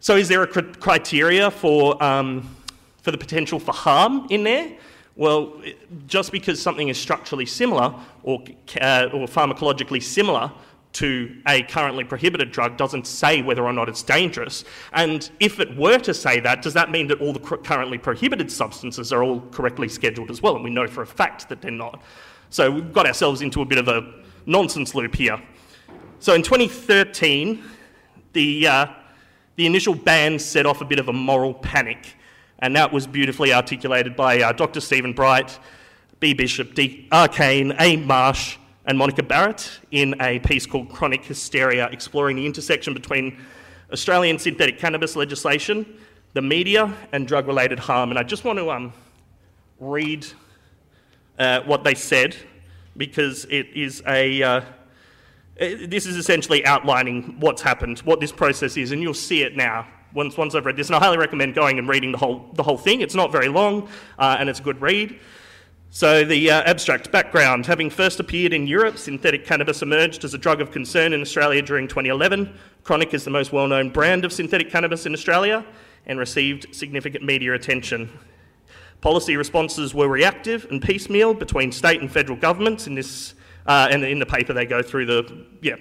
[0.00, 2.54] So, is there a cr- criteria for, um,
[3.02, 4.76] for the potential for harm in there?
[5.16, 5.60] Well,
[6.06, 7.92] just because something is structurally similar
[8.22, 8.44] or,
[8.80, 10.52] uh, or pharmacologically similar
[10.94, 14.64] to a currently prohibited drug doesn't say whether or not it's dangerous.
[14.92, 18.50] And if it were to say that, does that mean that all the currently prohibited
[18.50, 20.54] substances are all correctly scheduled as well?
[20.54, 22.02] And we know for a fact that they're not.
[22.50, 24.14] So we've got ourselves into a bit of a
[24.46, 25.40] nonsense loop here.
[26.20, 27.62] So in 2013,
[28.32, 28.86] the, uh,
[29.56, 32.16] the initial ban set off a bit of a moral panic
[32.60, 34.80] and that was beautifully articulated by uh, Dr.
[34.80, 35.58] Stephen Bright,
[36.20, 36.34] B.
[36.34, 37.06] Bishop, D.
[37.12, 37.96] Arcane, A.
[37.96, 38.56] Marsh,
[38.88, 43.38] and Monica Barratt in a piece called Chronic Hysteria, exploring the intersection between
[43.92, 45.98] Australian synthetic cannabis legislation,
[46.32, 48.08] the media, and drug related harm.
[48.08, 48.94] And I just want to um,
[49.78, 50.26] read
[51.38, 52.34] uh, what they said
[52.96, 54.42] because it is a.
[54.42, 54.60] Uh,
[55.58, 59.86] this is essentially outlining what's happened, what this process is, and you'll see it now
[60.14, 62.62] once, once I've read this, and I highly recommend going and reading the whole, the
[62.62, 63.00] whole thing.
[63.02, 65.18] It's not very long, uh, and it's a good read.
[65.90, 70.38] So, the uh, abstract background having first appeared in Europe, synthetic cannabis emerged as a
[70.38, 72.52] drug of concern in Australia during 2011.
[72.84, 75.64] Chronic is the most well known brand of synthetic cannabis in Australia
[76.04, 78.10] and received significant media attention.
[79.00, 83.34] Policy responses were reactive and piecemeal between state and federal governments in this
[83.66, 85.76] uh, and in the paper, they go through the yeah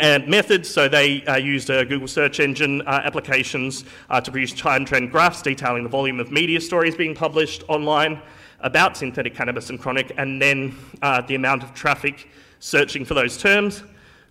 [0.00, 0.68] and methods.
[0.68, 5.10] So they uh, used a Google search engine uh, applications uh, to produce time trend
[5.10, 8.22] graphs detailing the volume of media stories being published online
[8.62, 13.36] about synthetic cannabis and chronic, and then uh, the amount of traffic searching for those
[13.36, 13.82] terms.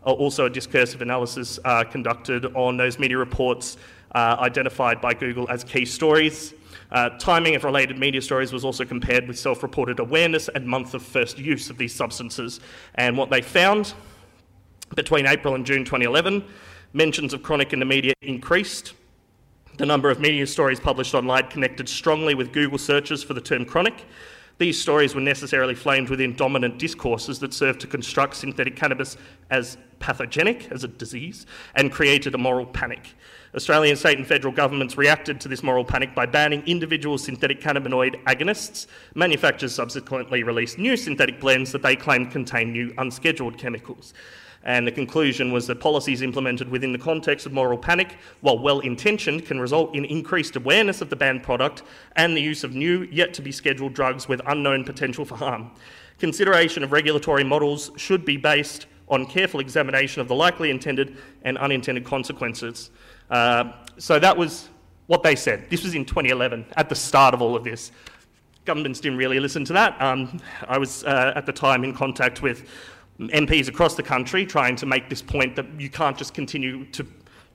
[0.04, 3.78] also, a discursive analysis uh, conducted on those media reports
[4.16, 6.54] identified by Google as key stories.
[6.92, 10.94] Uh, timing of related media stories was also compared with self reported awareness and month
[10.94, 12.60] of first use of these substances.
[12.96, 13.94] And what they found
[14.96, 16.44] between April and June 2011,
[16.94, 18.94] mentions of chronic in the media increased.
[19.80, 23.64] The number of media stories published online connected strongly with Google searches for the term
[23.64, 24.06] chronic.
[24.58, 29.16] These stories were necessarily framed within dominant discourses that served to construct synthetic cannabis
[29.50, 33.16] as pathogenic, as a disease, and created a moral panic.
[33.56, 38.22] Australian state and federal governments reacted to this moral panic by banning individual synthetic cannabinoid
[38.26, 38.86] agonists.
[39.16, 44.14] Manufacturers subsequently released new synthetic blends that they claimed contained new unscheduled chemicals.
[44.64, 48.80] And the conclusion was that policies implemented within the context of moral panic, while well
[48.82, 51.84] intentioned, can result in increased awareness of the banned product
[52.16, 55.72] and the use of new, yet to be scheduled drugs with unknown potential for harm.
[56.20, 61.58] Consideration of regulatory models should be based on careful examination of the likely intended and
[61.58, 62.92] unintended consequences.
[63.30, 64.70] Uh, so that was
[65.08, 65.70] what they said.
[65.70, 67.92] This was in 2011, at the start of all of this.
[68.66, 70.00] Governments didn't really listen to that.
[70.02, 72.70] Um, I was uh, at the time in contact with
[73.20, 77.06] MPs across the country trying to make this point that you can't just continue to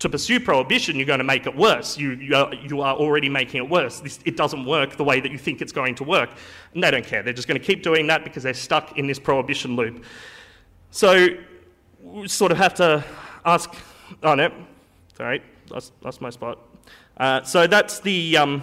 [0.00, 1.96] to pursue prohibition, you're going to make it worse.
[1.96, 4.00] You, you, are, you are already making it worse.
[4.00, 6.30] This, it doesn't work the way that you think it's going to work.
[6.74, 7.22] And they don't care.
[7.22, 10.04] They're just going to keep doing that because they're stuck in this prohibition loop.
[10.90, 11.28] So
[12.02, 13.04] we sort of have to
[13.44, 13.72] ask,
[14.22, 14.52] oh no,
[15.16, 16.58] sorry, that's, that's my spot.
[17.16, 18.62] Uh, so that's the, um,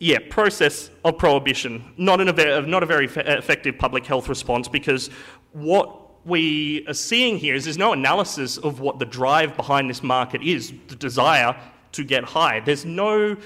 [0.00, 1.92] yeah, process of prohibition.
[1.98, 5.08] Not, a, not a very effective public health response because
[5.52, 10.02] what we are seeing here is there's no analysis of what the drive behind this
[10.02, 11.54] market is, the desire
[11.92, 12.60] to get high.
[12.60, 13.36] There's no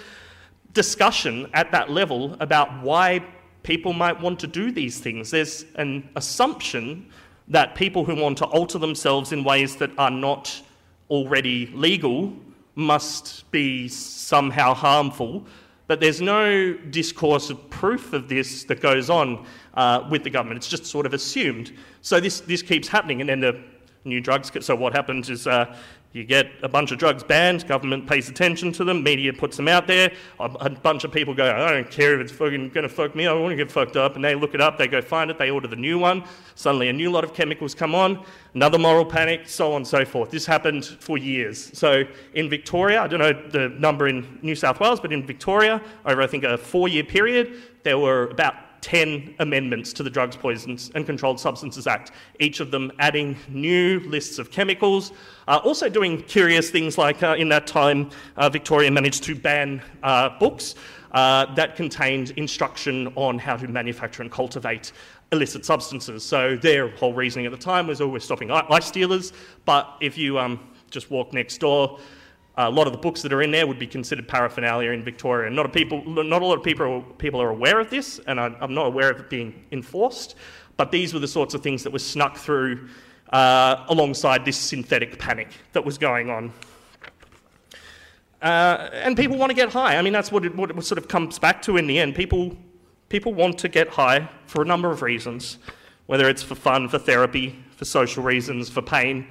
[0.73, 3.25] discussion at that level about why
[3.65, 5.33] people might want to do these things.
[5.33, 7.11] There's an assumption
[7.49, 10.63] that people who want to alter themselves in ways that are not
[11.11, 12.33] already legal
[12.77, 15.47] must be somehow harmful
[15.87, 20.57] but there's no discourse of proof of this that goes on uh, with the government.
[20.59, 21.73] It's just sort of assumed.
[22.01, 23.63] So this, this keeps happening, and then the
[24.05, 24.51] new drugs.
[24.65, 25.77] So what happens is uh,
[26.15, 29.67] you get a bunch of drugs banned, government pays attention to them, media puts them
[29.67, 32.85] out there, a, a bunch of people go, I don't care if it's fucking going
[32.85, 34.87] to fuck me, I want to get fucked up, and they look it up, they
[34.87, 36.23] go find it, they order the new one,
[36.55, 40.05] suddenly a new lot of chemicals come on, another moral panic, so on and so
[40.05, 40.31] forth.
[40.31, 41.77] This happened for years.
[41.77, 42.05] So
[42.35, 46.23] in Victoria, I don't know the number in New South Wales, but in Victoria, over
[46.23, 48.55] I think a four year period, there were about
[48.85, 53.99] 10 amendments to the Drugs, Poisons and Controlled Substances Act, each of them adding new
[54.01, 55.11] lists of chemicals.
[55.49, 59.83] Uh, also, doing curious things like uh, in that time, uh, Victoria managed to ban
[60.03, 60.75] uh, books
[61.13, 64.93] uh, that contained instruction on how to manufacture and cultivate
[65.33, 66.23] illicit substances.
[66.23, 69.33] So, their whole reasoning at the time was, oh, we're stopping ice dealers,
[69.65, 70.61] but if you um,
[70.91, 71.99] just walk next door,
[72.57, 75.51] a lot of the books that are in there would be considered paraphernalia in Victoria.
[75.51, 78.55] Not a, people, not a lot of people, people are aware of this, and I,
[78.61, 80.37] am not aware of it being enforced.
[80.77, 82.89] But these were the sorts of things that were snuck through
[83.33, 86.53] uh, alongside this synthetic panic that was going on.
[88.41, 89.97] Uh, and people want to get high.
[89.97, 92.15] I mean, that's what it, what it sort of comes back to in the end.
[92.15, 92.57] People,
[93.09, 95.59] people want to get high for a number of reasons,
[96.07, 99.27] whether it's for fun, for therapy, for social reasons, for pain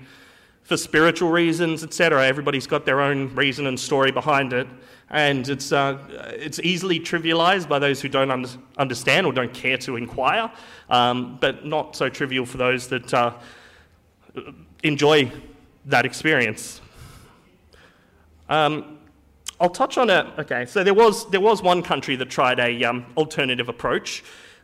[0.64, 2.26] for spiritual reasons, etc.
[2.26, 4.68] Everybody's got their own reason and story behind it,
[5.10, 5.98] and it's, uh,
[6.34, 8.48] it's easily trivialized by those who don't un-
[8.78, 10.52] understand or don't care to inquire,
[10.90, 13.34] um, but not so trivial for those that uh,
[14.84, 15.32] enjoy
[15.86, 16.82] that experience.
[18.50, 19.00] Um,
[19.60, 20.26] I'll touch on it.
[20.40, 24.24] Okay, so there was, there was one country that tried a um, alternative approach.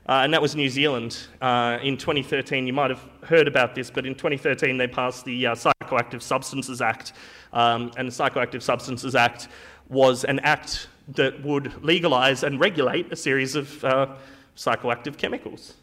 [0.10, 1.16] Uh, and that was New Zealand.
[1.40, 5.46] Uh, in 2013, you might have heard about this, but in 2013 they passed the
[5.46, 7.14] uh, Psychoactive Substances Act.
[7.54, 9.50] Um, and the Psychoactive Substances Act
[9.88, 14.16] was an act that would legalise and regulate a series of uh,
[14.58, 15.76] psychoactive chemicals.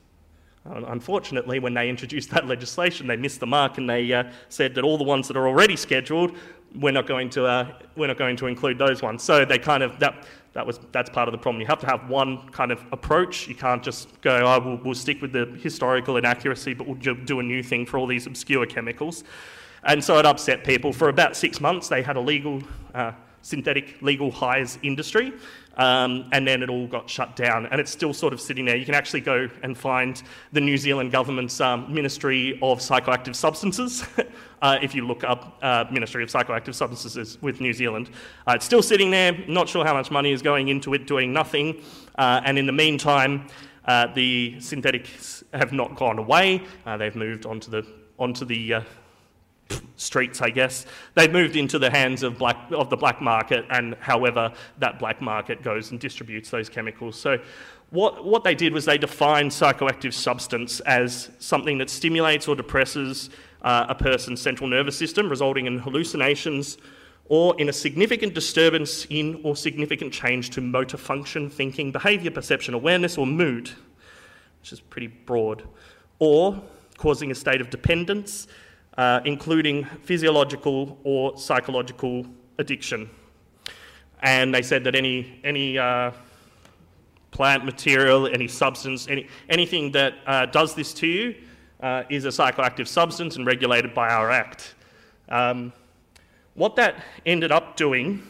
[0.69, 4.75] Uh, unfortunately, when they introduced that legislation, they missed the mark and they uh, said
[4.75, 6.37] that all the ones that are already scheduled,
[6.75, 9.23] we're not going to, we're not going to include those ones.
[9.23, 10.27] So they kind of, that,
[10.57, 11.61] that was, that's part of the problem.
[11.61, 13.47] You have to have one kind of approach.
[13.47, 17.41] You can't just go, oh, we'll, we'll stick with the historical inaccuracy, but we'll do
[17.41, 19.23] a new thing for all these obscure chemicals.
[19.85, 20.95] And so it upset people.
[20.95, 22.63] For about six months, they had a legal,
[22.95, 25.35] uh, synthetic legal highs industry.
[25.77, 28.77] Um, and then it all got shut down, and it's still sort of sitting there.
[28.77, 30.23] You can actually go and find
[30.53, 34.07] the New Zealand government's um, Ministry of Psychoactive Substances
[34.63, 38.09] uh, if you look up uh, Ministry of Psychoactive Substances with New Zealand.
[38.47, 41.33] Uh, it's still sitting there, not sure how much money is going into it, doing
[41.33, 41.83] nothing,
[42.17, 43.47] uh, and in the meantime,
[43.85, 46.63] uh, the synthetics have not gone away.
[46.87, 47.87] Uh, they've moved onto the
[48.19, 48.83] onto the
[49.97, 50.87] streets, I guess.
[51.15, 55.21] They've moved into the hands of, black, of the black market, and however that black
[55.21, 57.19] market goes and distributes those chemicals.
[57.19, 57.39] So,
[57.91, 63.31] what, what they did was they defined psychoactive substance as something that stimulates or depresses
[63.63, 66.79] uh, a person's central nervous system, resulting in hallucinations
[67.29, 72.75] or in a significant disturbance in or significant change to motor function, thinking, behaviour, perception,
[72.75, 73.71] awareness, or mood,
[74.61, 75.63] which is pretty broad,
[76.19, 76.61] or
[76.99, 78.47] causing a state of dependence
[78.97, 82.27] uh, including physiological or psychological
[82.59, 83.11] addiction.
[84.23, 86.13] And they said that any, any uh,
[87.31, 91.35] plant material, any substance, any, anything that uh, does this to you
[91.81, 94.75] uh, is a psychoactive substance and regulated by our Act.
[95.29, 95.73] Um,
[96.55, 98.23] what that ended up doing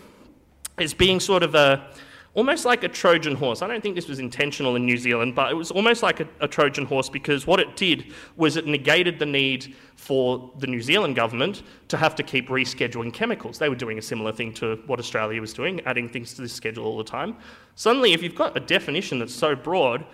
[0.81, 1.89] is being sort of a
[2.37, 3.63] almost like a Trojan horse.
[3.63, 6.29] I don't think this was intentional in New Zealand, but it was almost like a,
[6.41, 10.83] a, Trojan horse because what it did was it negated the need for the New
[10.83, 13.59] Zealand government to have to keep rescheduling chemicals.
[13.59, 16.49] They were doing a similar thing to what Australia was doing, adding things to the
[16.49, 17.37] schedule all the time.
[17.75, 20.05] Suddenly, if you've got a definition that's so broad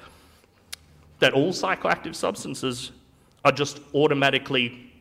[1.19, 2.93] that all psychoactive substances
[3.45, 4.92] are just automatically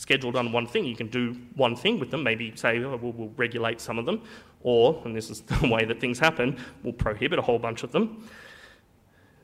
[0.00, 0.86] scheduled on one thing.
[0.86, 4.06] You can do one thing with them, maybe say, oh, we'll, we'll regulate some of
[4.06, 4.22] them,
[4.62, 7.92] or, and this is the way that things happen, we'll prohibit a whole bunch of
[7.92, 8.26] them.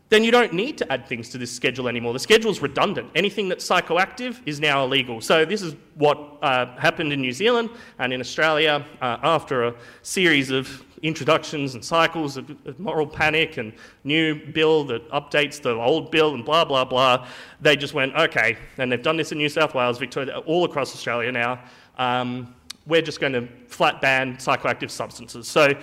[0.08, 2.12] Then you don't need to add things to this schedule anymore.
[2.12, 3.10] The schedule's redundant.
[3.14, 5.20] Anything that's psychoactive is now illegal.
[5.20, 9.74] So, this is what uh, happened in New Zealand and in Australia uh, after a
[10.02, 13.72] series of introductions and cycles of, of, moral panic and
[14.04, 17.26] new bill that updates the old bill and blah, blah, blah.
[17.60, 20.94] They just went, okay, and they've done this in New South Wales, Victoria, all across
[20.94, 21.60] Australia now.
[21.98, 22.54] Um,
[22.86, 25.48] we're just going to flat ban psychoactive substances.
[25.48, 25.74] So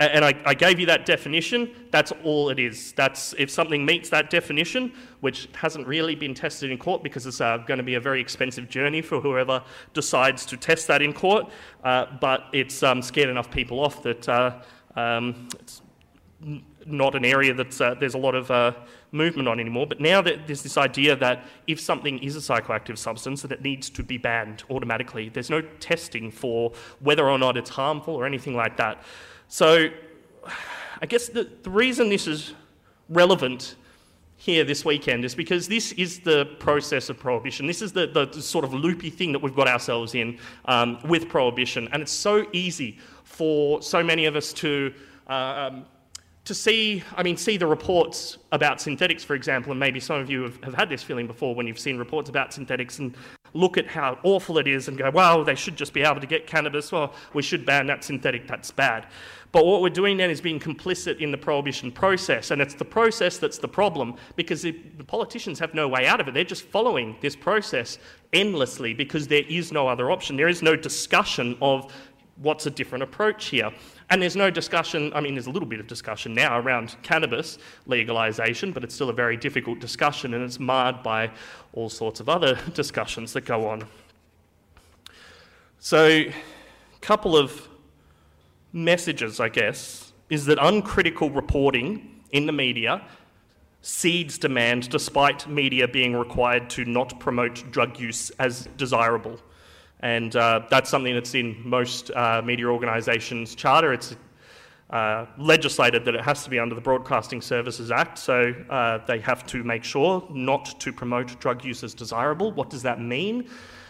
[0.00, 1.70] and I, I, gave you that definition.
[1.92, 2.92] That's all it is.
[2.92, 7.40] That's if something meets that definition, which hasn't really been tested in court because it's
[7.40, 11.12] uh, going to be a very expensive journey for whoever decides to test that in
[11.12, 11.48] court.
[11.84, 14.60] Uh, but it's um, scared enough people off that uh,
[14.96, 15.80] um, it's
[16.86, 18.72] not an area that uh, there's a lot of uh,
[19.12, 19.86] movement on anymore.
[19.86, 23.90] But now there's this idea that if something is a psychoactive substance, that it needs
[23.90, 25.28] to be banned automatically.
[25.28, 29.02] There's no testing for whether or not it's harmful or anything like that.
[29.54, 29.88] So,
[31.00, 32.54] I guess the, the reason this is
[33.08, 33.76] relevant
[34.36, 37.64] here this weekend is because this is the process of prohibition.
[37.64, 40.98] This is the, the, the sort of loopy thing that we've got ourselves in um,
[41.04, 41.88] with prohibition.
[41.92, 44.92] And it's so easy for so many of us to.
[45.28, 45.86] Um,
[46.44, 50.28] to see, I mean, see the reports about synthetics, for example, and maybe some of
[50.28, 53.16] you have, have had this feeling before when you've seen reports about synthetics and
[53.54, 56.26] look at how awful it is and go, well, they should just be able to
[56.26, 56.92] get cannabis.
[56.92, 59.06] Well, we should ban that synthetic, that's bad.
[59.54, 62.84] But what we're doing then is being complicit in the prohibition process, and it's the
[62.84, 66.34] process that's the problem because the, the politicians have no way out of it.
[66.34, 67.98] They're just following this process
[68.32, 70.36] endlessly because there is no other option.
[70.36, 71.94] There is no discussion of
[72.38, 73.70] what's a different approach here.
[74.10, 77.58] And there's no discussion, I mean, there's a little bit of discussion now around cannabis
[77.86, 81.30] legalisation, but it's still a very difficult discussion and it's marred by
[81.74, 83.84] all sorts of other discussions that go on.
[85.78, 86.32] So, a
[87.00, 87.68] couple of
[88.74, 93.02] messages, I guess, is that uncritical reporting in the media
[93.80, 99.38] seeds demand despite media being required to not promote drug use as desirable.
[100.00, 103.92] And uh, that's something that's in most uh, media organisations' charter.
[103.92, 104.16] It's
[104.90, 109.18] uh, legislated that it has to be under the Broadcasting Services Act, so uh, they
[109.20, 112.52] have to make sure not to promote drug use as desirable.
[112.52, 113.48] What does that mean?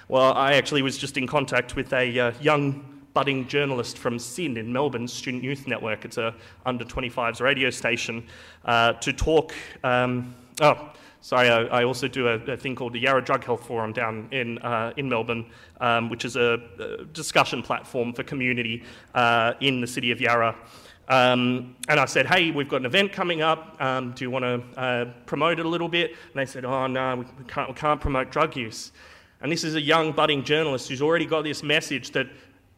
[0.09, 4.57] Well, I actually was just in contact with a uh, young budding journalist from SYN
[4.57, 6.05] in Melbourne, Student Youth Network.
[6.05, 6.35] It's a
[6.67, 8.27] under 25s radio station
[8.65, 9.55] uh, to talk.
[9.85, 10.91] Um, oh,
[11.21, 14.29] sorry, I, I, also do a, a, thing called the Yarra Drug Health Forum down
[14.33, 15.47] in, uh, in Melbourne,
[15.81, 18.83] um, which is a, a, discussion platform for community
[19.15, 20.57] uh, in the city of Yarra.
[21.07, 23.81] Um, and I said, hey, we've got an event coming up.
[23.81, 26.11] Um, do you want to uh, promote it a little bit?
[26.11, 28.91] And they said, oh, no, we can't, we can't promote drug use.
[29.45, 32.29] And this is a young budding journalist who's already got this message that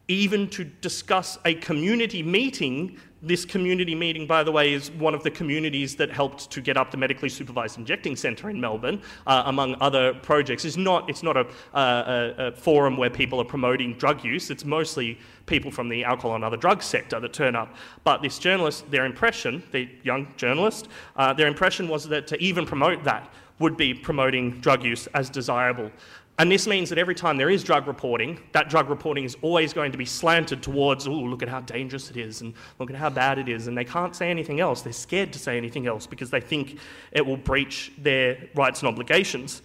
[0.09, 2.99] even to discuss a community meeting.
[3.23, 6.77] This community meeting, by the way, is one of the communities that helped to get
[6.77, 10.65] up the medically supervised injecting centre in Melbourne, uh, among other projects.
[10.65, 14.65] It's not, it's not a, a, a, forum where people are promoting drug use, it's
[14.65, 17.75] mostly people from the alcohol and other drug sector that turn up.
[18.05, 22.67] But this journalist, their impression, the young journalist, uh, their impression was that to even
[22.67, 25.91] promote that would be promoting drug use as desirable.
[26.39, 29.73] And this means that every time there is drug reporting, that drug reporting is always
[29.73, 32.97] going to be slanted towards, oh, look at how dangerous it is, and look at
[32.97, 33.69] how bad it is.
[33.69, 34.83] And they can't say anything else.
[34.83, 36.79] They're scared to say anything else because they think
[37.13, 39.63] it will breach their rights and obligations.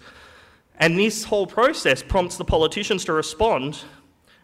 [0.78, 3.78] And this whole process prompts the politicians to respond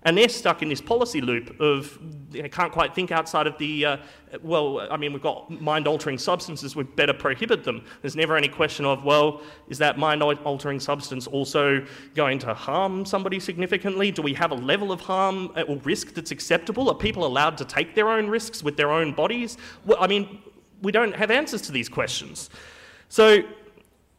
[0.04, 1.98] and they're stuck in this policy loop of
[2.30, 3.96] they can't quite think outside of the, uh,
[4.42, 7.84] well, I mean, we've got mind altering substances, we better prohibit them.
[8.02, 11.84] There's never any question of, well, is that mind altering substance also
[12.14, 14.10] going to harm somebody significantly?
[14.10, 16.88] Do we have a level of harm or risk that's acceptable?
[16.90, 19.56] Are people allowed to take their own risks with their own bodies?
[19.84, 20.42] Well, I mean,
[20.82, 22.50] we don't have answers to these questions.
[23.08, 23.42] So,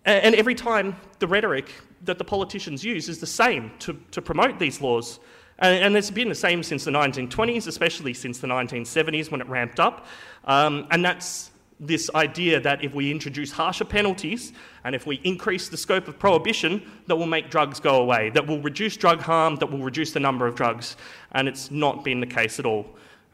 [0.06, 1.72] and every time the rhetoric
[2.04, 5.20] that the politicians use is the same to, to promote these laws.
[5.60, 9.48] And, and, it's been the same since the 1920s, especially since the 1970s when it
[9.48, 10.08] ramped up.
[10.46, 14.52] Um, and that's this idea that if we introduce harsher penalties
[14.84, 18.46] and if we increase the scope of prohibition, that will make drugs go away, that
[18.46, 20.98] will reduce drug harm, that will reduce the number of drugs.
[21.32, 22.86] And it's not been the case at all.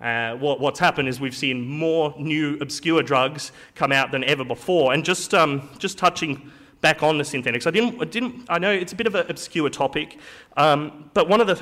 [0.02, 4.44] Uh, what, what's happened is we've seen more new obscure drugs come out than ever
[4.44, 4.94] before.
[4.94, 6.52] And just, um, just touching
[6.86, 7.66] back on the synthetics.
[7.66, 10.20] I didn't, I didn't, I know it's a bit of an obscure topic,
[10.56, 11.56] um, but one of, the,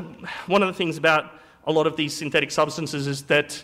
[0.47, 1.31] one of the things about
[1.65, 3.63] a lot of these synthetic substances is that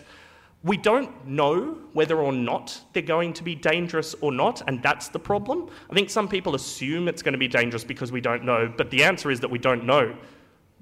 [0.64, 5.08] we don't know whether or not they're going to be dangerous or not, and that's
[5.08, 5.68] the problem.
[5.90, 8.90] I think some people assume it's going to be dangerous because we don't know, but
[8.90, 10.16] the answer is that we don't know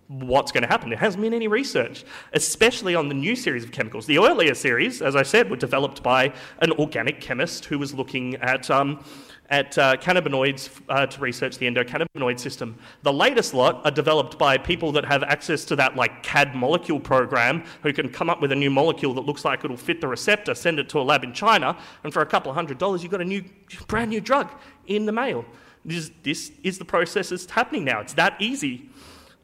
[0.06, 0.90] what's going to happen.
[0.90, 2.04] There hasn't been any research,
[2.34, 4.06] especially on the new series of chemicals.
[4.06, 8.36] The earlier series, as I said, were developed by an organic chemist who was looking
[8.36, 8.70] at.
[8.70, 9.04] Um,
[9.50, 12.78] at uh, cannabinoids uh, to research the endocannabinoid system.
[13.02, 17.00] The latest lot are developed by people that have access to that like CAD molecule
[17.00, 20.08] program who can come up with a new molecule that looks like it'll fit the
[20.08, 23.02] receptor, send it to a lab in China, and for a couple of hundred dollars
[23.02, 23.42] you've got a new
[23.86, 24.50] brand new drug
[24.86, 25.44] in the mail.
[25.84, 28.00] This, this is the process that's happening now.
[28.00, 28.90] It's that easy.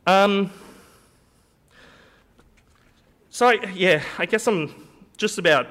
[0.06, 0.50] Um,
[3.30, 4.86] so yeah, I guess I'm
[5.16, 5.66] just about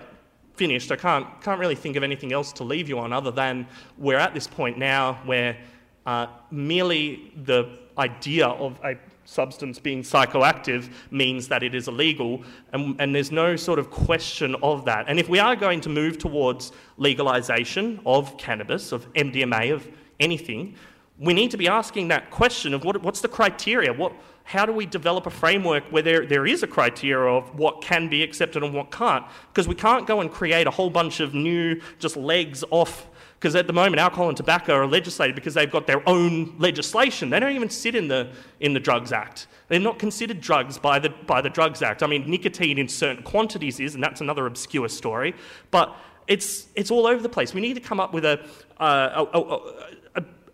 [0.56, 0.92] finished.
[0.92, 4.18] I can't can't really think of anything else to leave you on other than we're
[4.18, 5.58] at this point now where
[6.06, 8.96] uh, merely the idea of a
[9.26, 12.44] substance being psychoactive means that it is illegal,
[12.74, 15.06] and, and there's no sort of question of that.
[15.08, 19.88] And if we are going to move towards legalisation of cannabis, of MDMA, of
[20.20, 20.76] anything,
[21.20, 23.94] we need to be asking that question of what, what's the criteria?
[23.94, 24.14] What,
[24.44, 28.10] how do we develop a framework where there, there is a criteria of what can
[28.10, 29.26] be accepted and what can't?
[29.48, 33.08] Because we can't go and create a whole bunch of new just legs off.
[33.40, 37.30] Because at the moment, alcohol and tobacco are legislated because they've got their own legislation.
[37.30, 39.48] They don't even sit in the, in the Drugs Act.
[39.68, 42.04] They're not considered drugs by the, by the Drugs Act.
[42.04, 45.36] I mean, nicotine in certain quantities is, and that's another obscure story.
[45.72, 45.96] But
[46.28, 47.54] it's, it's all over the place.
[47.54, 48.46] We need to come up with a,
[48.80, 49.84] uh, a, a, a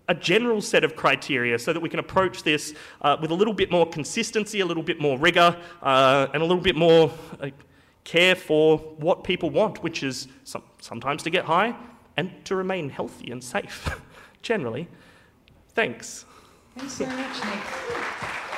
[0.10, 3.54] a general set of criteria so that we can approach this uh, with a little
[3.54, 7.50] bit more consistency, a little bit more rigour, uh, and a little bit more uh,
[8.04, 11.76] care for what people want, which is some, sometimes to get high
[12.18, 14.02] and to remain healthy and safe,
[14.42, 14.88] generally.
[15.70, 16.26] Thanks.
[16.76, 18.49] Thanks very much, Nick.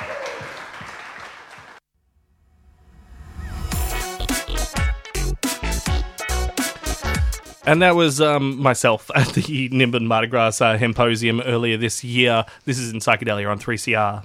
[7.64, 12.44] And that was um, myself at the Nimbin MardiGrass uh, Hemposium earlier this year.
[12.64, 14.24] This is in Psychedelia on 3CR.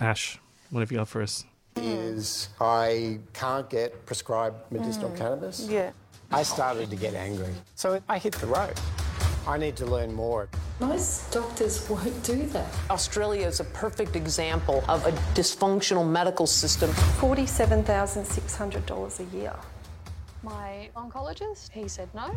[0.00, 0.38] Ash,
[0.70, 1.44] what have you got for us?
[1.76, 5.66] Is I can't get prescribed medicinal cannabis.
[5.68, 5.90] Yeah.
[6.30, 7.52] I started to get angry.
[7.74, 8.78] So I hit the road.
[9.46, 10.48] I need to learn more.
[10.78, 12.68] Most doctors won't do that.
[12.90, 16.90] Australia is a perfect example of a dysfunctional medical system.
[16.90, 19.56] $47,600 a year.
[20.42, 22.34] My oncologist, he said no.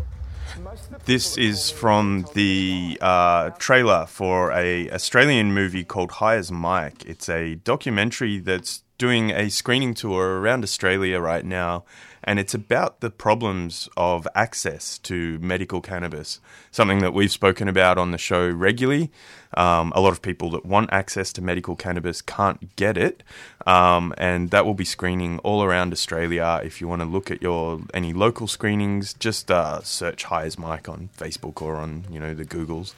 [1.06, 7.06] This is from the uh, trailer for a Australian movie called High as Mike.
[7.06, 11.86] It's a documentary that's doing a screening tour around Australia right now,
[12.24, 16.40] and it's about the problems of access to medical cannabis,
[16.72, 19.12] something that we've spoken about on the show regularly.
[19.56, 23.22] Um, a lot of people that want access to medical cannabis can't get it,
[23.68, 26.60] um, and that will be screening all around Australia.
[26.64, 30.58] If you want to look at your any local screenings, just uh, search High as
[30.58, 32.94] Mike on Facebook or on you know the Googles.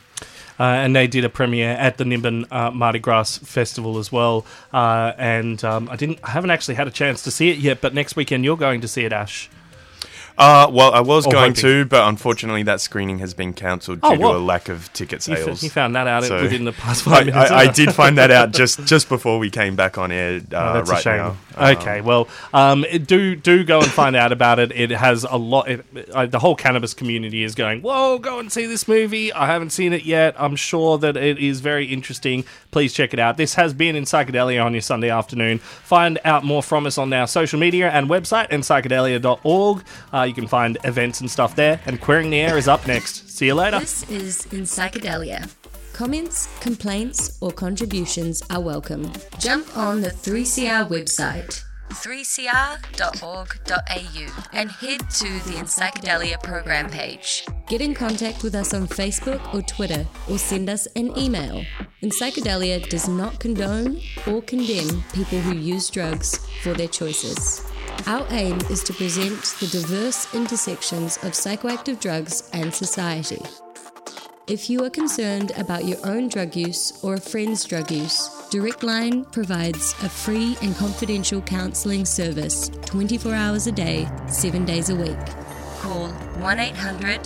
[0.57, 4.45] Uh, and they did a premiere at the Nimbin uh, MardiGrass Festival as well.
[4.71, 7.82] Uh, and um, I didn't, I haven't actually had a chance to see it yet.
[7.82, 9.49] But next weekend you're going to see it, Ash.
[10.38, 11.61] Uh, well, I was Or going hoping.
[11.61, 14.36] to, but unfortunately, that screening has been cancelled due Oh, to what?
[14.36, 15.63] a lack of ticket You f- sales.
[15.63, 18.31] you found that out So- within the past five minutes, I, I did find that
[18.31, 20.41] out just just before we came back on air.
[20.51, 21.17] Uh, Oh, that's right a shame.
[21.17, 21.38] now.
[21.57, 24.71] Um, okay, well, um, it- do do go and find out about it.
[24.73, 25.69] It has a lot.
[25.69, 27.81] It, uh, the whole cannabis community is going.
[27.81, 29.31] Whoa, go and see this movie.
[29.31, 30.36] I haven't seen it yet.
[30.38, 32.43] I'm sure that it is very interesting.
[32.71, 33.38] Please check it out.
[33.38, 35.59] This has been in Psychedelia on your Sunday afternoon.
[35.59, 39.83] Find out more from us on our social media and website and psychedelia.org.
[40.11, 41.80] Uh, you can find events and stuff there.
[41.86, 43.30] And Queering the Air is up next.
[43.30, 43.80] See you later.
[43.80, 45.49] This is In Psychedelia.
[45.93, 49.09] Comments, complaints, or contributions are welcome.
[49.39, 57.45] Jump on the 3CR website, 3cr.org.au, and head to the Psychedelia program page.
[57.67, 61.63] Get in contact with us on Facebook or Twitter, or send us an email.
[62.01, 67.65] In Psychedelia does not condone or condemn people who use drugs for their choices.
[68.07, 73.41] Our aim is to present the diverse intersections of psychoactive drugs and society.
[74.48, 78.84] If you are concerned about your own drug use or a friend's drug use, Direct
[78.84, 84.96] Line provides a free and confidential counselling service 24 hours a day, 7 days a
[84.96, 85.18] week.
[85.80, 87.22] Call 1 800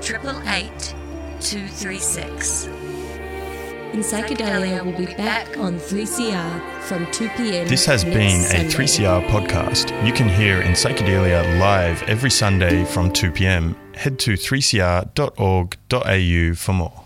[0.00, 0.94] 888
[1.40, 2.79] 236.
[3.92, 7.66] In Psychedelia will be back on 3CR from 2 pm.
[7.66, 8.68] This has been a Sunday.
[8.68, 10.06] 3CR podcast.
[10.06, 13.74] You can hear In Psychedelia live every Sunday from 2 pm.
[13.94, 16.99] Head to 3cr.org.au for more.